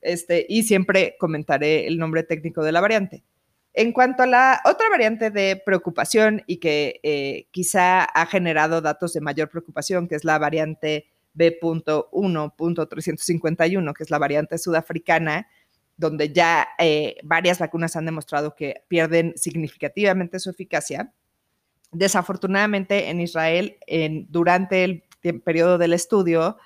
Este, 0.00 0.46
y 0.48 0.62
siempre 0.62 1.16
comentaré 1.20 1.86
el 1.86 1.98
nombre 1.98 2.22
técnico 2.22 2.64
de 2.64 2.72
la 2.72 2.80
variante. 2.80 3.24
En 3.74 3.92
cuanto 3.92 4.22
a 4.22 4.26
la 4.26 4.62
otra 4.64 4.88
variante 4.88 5.30
de 5.30 5.60
preocupación 5.64 6.42
y 6.46 6.56
que 6.58 7.00
eh, 7.02 7.48
quizá 7.50 8.04
ha 8.04 8.26
generado 8.26 8.80
datos 8.80 9.12
de 9.12 9.20
mayor 9.20 9.50
preocupación, 9.50 10.08
que 10.08 10.14
es 10.14 10.24
la 10.24 10.38
variante 10.38 11.10
B.1.351, 11.34 13.92
que 13.92 14.02
es 14.02 14.10
la 14.10 14.18
variante 14.18 14.56
sudafricana, 14.58 15.48
donde 15.96 16.32
ya 16.32 16.68
eh, 16.78 17.16
varias 17.22 17.58
vacunas 17.58 17.96
han 17.96 18.06
demostrado 18.06 18.54
que 18.54 18.84
pierden 18.88 19.34
significativamente 19.36 20.38
su 20.38 20.50
eficacia. 20.50 21.12
Desafortunadamente 21.94 23.08
en 23.08 23.20
Israel, 23.20 23.78
durante 24.28 24.84
el 24.84 25.04
periodo 25.44 25.78
del 25.78 25.94
estudio, 25.94 26.58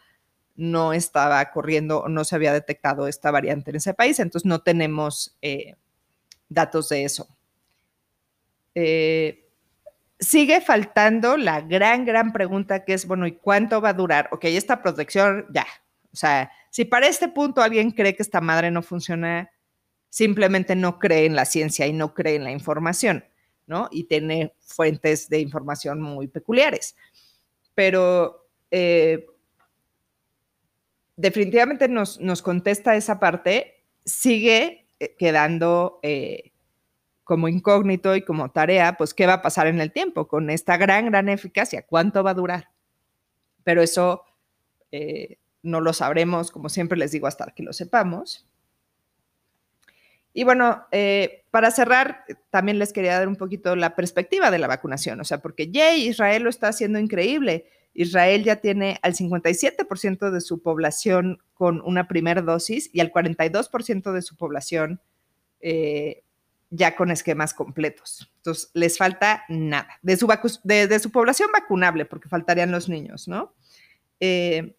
no 0.56 0.92
estaba 0.92 1.44
corriendo, 1.52 2.06
no 2.08 2.24
se 2.24 2.34
había 2.34 2.52
detectado 2.52 3.06
esta 3.06 3.30
variante 3.30 3.70
en 3.70 3.76
ese 3.76 3.94
país, 3.94 4.18
entonces 4.18 4.46
no 4.46 4.60
tenemos... 4.60 5.36
Eh, 5.42 5.76
datos 6.48 6.88
de 6.88 7.04
eso. 7.04 7.28
Eh, 8.74 9.46
sigue 10.18 10.60
faltando 10.60 11.36
la 11.36 11.60
gran, 11.60 12.04
gran 12.04 12.32
pregunta 12.32 12.84
que 12.84 12.94
es, 12.94 13.06
bueno, 13.06 13.26
¿y 13.26 13.32
cuánto 13.32 13.80
va 13.80 13.90
a 13.90 13.94
durar? 13.94 14.28
Ok, 14.32 14.44
esta 14.44 14.82
protección, 14.82 15.46
ya. 15.52 15.66
O 16.12 16.16
sea, 16.16 16.50
si 16.70 16.84
para 16.84 17.06
este 17.06 17.28
punto 17.28 17.62
alguien 17.62 17.90
cree 17.90 18.16
que 18.16 18.22
esta 18.22 18.40
madre 18.40 18.70
no 18.70 18.82
funciona, 18.82 19.50
simplemente 20.08 20.74
no 20.74 20.98
cree 20.98 21.26
en 21.26 21.36
la 21.36 21.44
ciencia 21.44 21.86
y 21.86 21.92
no 21.92 22.14
cree 22.14 22.36
en 22.36 22.44
la 22.44 22.52
información, 22.52 23.24
¿no? 23.68 23.88
Y 23.92 24.04
tiene 24.04 24.54
fuentes 24.60 25.28
de 25.28 25.38
información 25.38 26.00
muy 26.00 26.26
peculiares. 26.26 26.96
Pero 27.74 28.48
eh, 28.70 29.26
definitivamente 31.16 31.86
nos, 31.88 32.18
nos 32.18 32.42
contesta 32.42 32.96
esa 32.96 33.20
parte, 33.20 33.84
sigue 34.04 34.88
eh, 34.98 35.14
quedando 35.16 36.00
eh, 36.02 36.52
como 37.22 37.46
incógnito 37.46 38.16
y 38.16 38.22
como 38.22 38.50
tarea, 38.50 38.96
pues 38.96 39.14
qué 39.14 39.26
va 39.26 39.34
a 39.34 39.42
pasar 39.42 39.66
en 39.66 39.80
el 39.80 39.92
tiempo 39.92 40.26
con 40.26 40.50
esta 40.50 40.76
gran, 40.78 41.06
gran 41.06 41.28
eficacia, 41.28 41.86
cuánto 41.86 42.24
va 42.24 42.30
a 42.30 42.34
durar. 42.34 42.70
Pero 43.62 43.82
eso 43.82 44.24
no 45.62 45.82
lo 45.82 45.92
sabremos, 45.92 46.50
como 46.50 46.70
siempre 46.70 46.96
les 46.96 47.12
digo, 47.12 47.26
hasta 47.26 47.52
que 47.54 47.62
lo 47.62 47.74
sepamos. 47.74 48.48
Y 50.38 50.44
bueno, 50.44 50.86
para 51.50 51.72
cerrar, 51.72 52.24
también 52.50 52.78
les 52.78 52.92
quería 52.92 53.18
dar 53.18 53.26
un 53.26 53.34
poquito 53.34 53.74
la 53.74 53.96
perspectiva 53.96 54.52
de 54.52 54.60
la 54.60 54.68
vacunación, 54.68 55.20
o 55.20 55.24
sea, 55.24 55.38
porque 55.38 55.72
yay, 55.72 56.06
Israel 56.06 56.44
lo 56.44 56.48
está 56.48 56.68
haciendo 56.68 57.00
increíble. 57.00 57.66
Israel 57.92 58.44
ya 58.44 58.54
tiene 58.54 59.00
al 59.02 59.14
57% 59.14 60.30
de 60.30 60.40
su 60.40 60.62
población 60.62 61.42
con 61.54 61.82
una 61.84 62.06
primera 62.06 62.40
dosis 62.40 62.88
y 62.92 63.00
al 63.00 63.10
42% 63.10 64.12
de 64.12 64.22
su 64.22 64.36
población 64.36 65.00
eh, 65.60 66.22
ya 66.70 66.94
con 66.94 67.10
esquemas 67.10 67.52
completos. 67.52 68.30
Entonces, 68.36 68.70
les 68.74 68.96
falta 68.96 69.42
nada. 69.48 69.98
De 70.02 70.16
su, 70.16 70.28
de, 70.62 70.98
su 71.00 71.10
población 71.10 71.50
vacunable, 71.52 72.04
porque 72.04 72.28
faltarían 72.28 72.70
los 72.70 72.88
niños, 72.88 73.26
¿no? 73.26 73.56
Eh, 74.20 74.76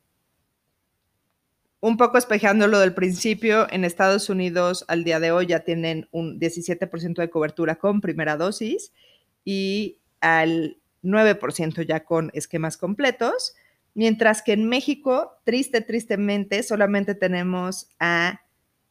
un 1.81 1.97
poco 1.97 2.17
espejando 2.17 2.67
lo 2.67 2.79
del 2.79 2.93
principio, 2.93 3.67
en 3.71 3.85
Estados 3.85 4.29
Unidos 4.29 4.83
al 4.87 5.03
día 5.03 5.19
de 5.19 5.31
hoy 5.31 5.45
ya 5.47 5.61
tienen 5.61 6.07
un 6.11 6.39
17% 6.39 7.15
de 7.15 7.29
cobertura 7.29 7.75
con 7.75 8.01
primera 8.01 8.35
dosis 8.35 8.91
y 9.45 9.99
al 10.19 10.77
9% 11.03 11.85
ya 11.87 12.03
con 12.03 12.31
esquemas 12.33 12.77
completos, 12.77 13.55
mientras 13.93 14.41
que 14.41 14.53
en 14.53 14.67
México, 14.67 15.39
triste, 15.45 15.81
tristemente, 15.81 16.63
solamente 16.63 17.15
tenemos 17.15 17.89
a 17.99 18.41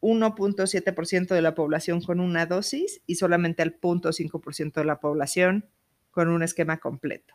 1.7% 0.00 1.28
de 1.28 1.42
la 1.42 1.54
población 1.54 2.00
con 2.00 2.20
una 2.20 2.46
dosis 2.46 3.02
y 3.06 3.16
solamente 3.16 3.62
al 3.62 3.78
0.5% 3.78 4.72
de 4.72 4.84
la 4.84 5.00
población 5.00 5.66
con 6.10 6.28
un 6.28 6.42
esquema 6.42 6.78
completo. 6.78 7.34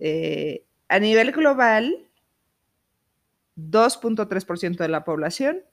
Eh, 0.00 0.64
a 0.88 0.98
nivel 0.98 1.32
global, 1.32 2.07
2.3% 3.58 4.76
de 4.76 4.88
la 4.88 5.04
población 5.04 5.64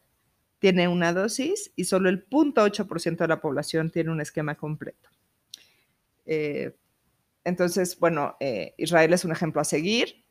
tiene 0.59 0.87
una 0.87 1.13
dosis 1.13 1.71
y 1.75 1.85
solo 1.85 2.09
el 2.09 2.27
0.8% 2.27 3.17
de 3.17 3.27
la 3.27 3.39
población 3.39 3.91
tiene 3.91 4.11
un 4.11 4.21
esquema 4.21 4.55
completo. 4.55 5.09
Eh, 6.25 6.75
entonces, 7.43 7.99
bueno, 7.99 8.35
eh, 8.39 8.73
Israel 8.77 9.13
es 9.13 9.23
un 9.25 9.31
ejemplo 9.31 9.61
a 9.61 9.65
seguir. 9.65 10.25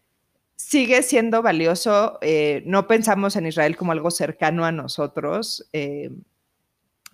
Sigue 0.56 1.02
siendo 1.02 1.42
valioso. 1.42 2.18
Eh, 2.22 2.64
no 2.66 2.88
pensamos 2.88 3.36
en 3.36 3.46
Israel 3.46 3.76
como 3.76 3.92
algo 3.92 4.10
cercano 4.10 4.64
a 4.64 4.72
nosotros, 4.72 5.68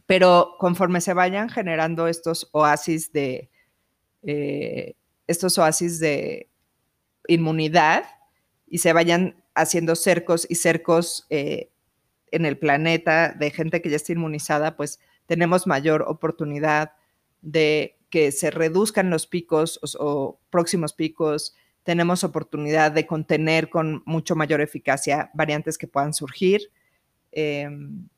pero 0.06 0.54
conforme 0.58 1.00
se 1.02 1.12
vayan 1.12 1.50
generando 1.50 2.06
estos 2.06 2.48
oasis 2.52 3.12
de 3.12 3.50
estos 5.26 5.58
oasis 5.58 6.00
de 6.00 6.50
inmunidad 7.28 8.04
y 8.66 8.78
se 8.78 8.92
vayan 8.92 9.39
haciendo 9.54 9.96
cercos 9.96 10.46
y 10.48 10.56
cercos 10.56 11.26
en 11.30 12.46
el 12.46 12.58
planeta 12.58 13.34
de 13.38 13.50
gente 13.50 13.82
que 13.82 13.90
ya 13.90 13.96
está 13.96 14.12
inmunizada, 14.12 14.76
pues 14.76 15.00
tenemos 15.26 15.66
mayor 15.66 16.02
oportunidad 16.02 16.92
de 17.42 17.98
que 18.10 18.32
se 18.32 18.50
reduzcan 18.50 19.10
los 19.10 19.26
picos 19.26 19.80
o, 19.98 20.40
próximos 20.50 20.92
picos, 20.92 21.54
tenemos 21.84 22.24
oportunidad 22.24 22.92
de 22.92 23.06
contener 23.06 23.70
con 23.70 24.02
mucho 24.04 24.36
mayor 24.36 24.60
eficacia 24.60 25.30
variantes 25.32 25.78
que 25.78 25.86
puedan 25.86 26.12
surgir. 26.12 26.70
Em, 27.32 28.08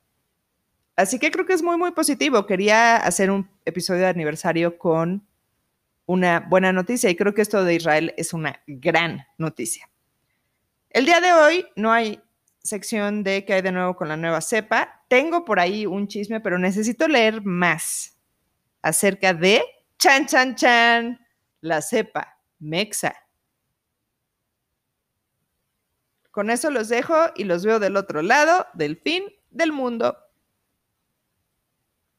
así 0.96 1.18
que 1.18 1.30
creo 1.30 1.46
que 1.46 1.52
es 1.52 1.62
muy, 1.62 1.76
muy 1.76 1.92
positivo. 1.92 2.46
Quería 2.46 2.96
hacer 2.96 3.30
un 3.30 3.48
episodio 3.64 4.00
de 4.00 4.08
aniversario 4.08 4.78
con 4.78 5.26
una 6.06 6.40
buena 6.40 6.72
noticia 6.72 7.10
y 7.10 7.16
creo 7.16 7.34
que 7.34 7.42
esto 7.42 7.64
de 7.64 7.74
Israel 7.74 8.14
es 8.16 8.32
una 8.32 8.62
gran 8.66 9.24
noticia. 9.38 9.91
El 10.92 11.06
día 11.06 11.20
de 11.20 11.32
hoy 11.32 11.66
no 11.74 11.90
hay 11.90 12.20
sección 12.62 13.24
de 13.24 13.46
qué 13.46 13.54
hay 13.54 13.62
de 13.62 13.72
nuevo 13.72 13.96
con 13.96 14.08
la 14.08 14.16
nueva 14.16 14.42
cepa. 14.42 15.02
Tengo 15.08 15.44
por 15.44 15.58
ahí 15.58 15.86
un 15.86 16.06
chisme, 16.06 16.40
pero 16.40 16.58
necesito 16.58 17.08
leer 17.08 17.42
más 17.42 18.18
acerca 18.82 19.32
de 19.32 19.62
Chan, 20.02 20.26
chan, 20.26 20.56
chan. 20.56 21.26
La 21.60 21.80
cepa, 21.80 22.36
Mexa. 22.58 23.14
Con 26.32 26.50
eso 26.50 26.72
los 26.72 26.88
dejo 26.88 27.14
y 27.36 27.44
los 27.44 27.64
veo 27.64 27.78
del 27.78 27.96
otro 27.96 28.20
lado 28.20 28.66
del 28.74 28.96
fin 28.96 29.22
del 29.50 29.70
mundo. 29.70 30.16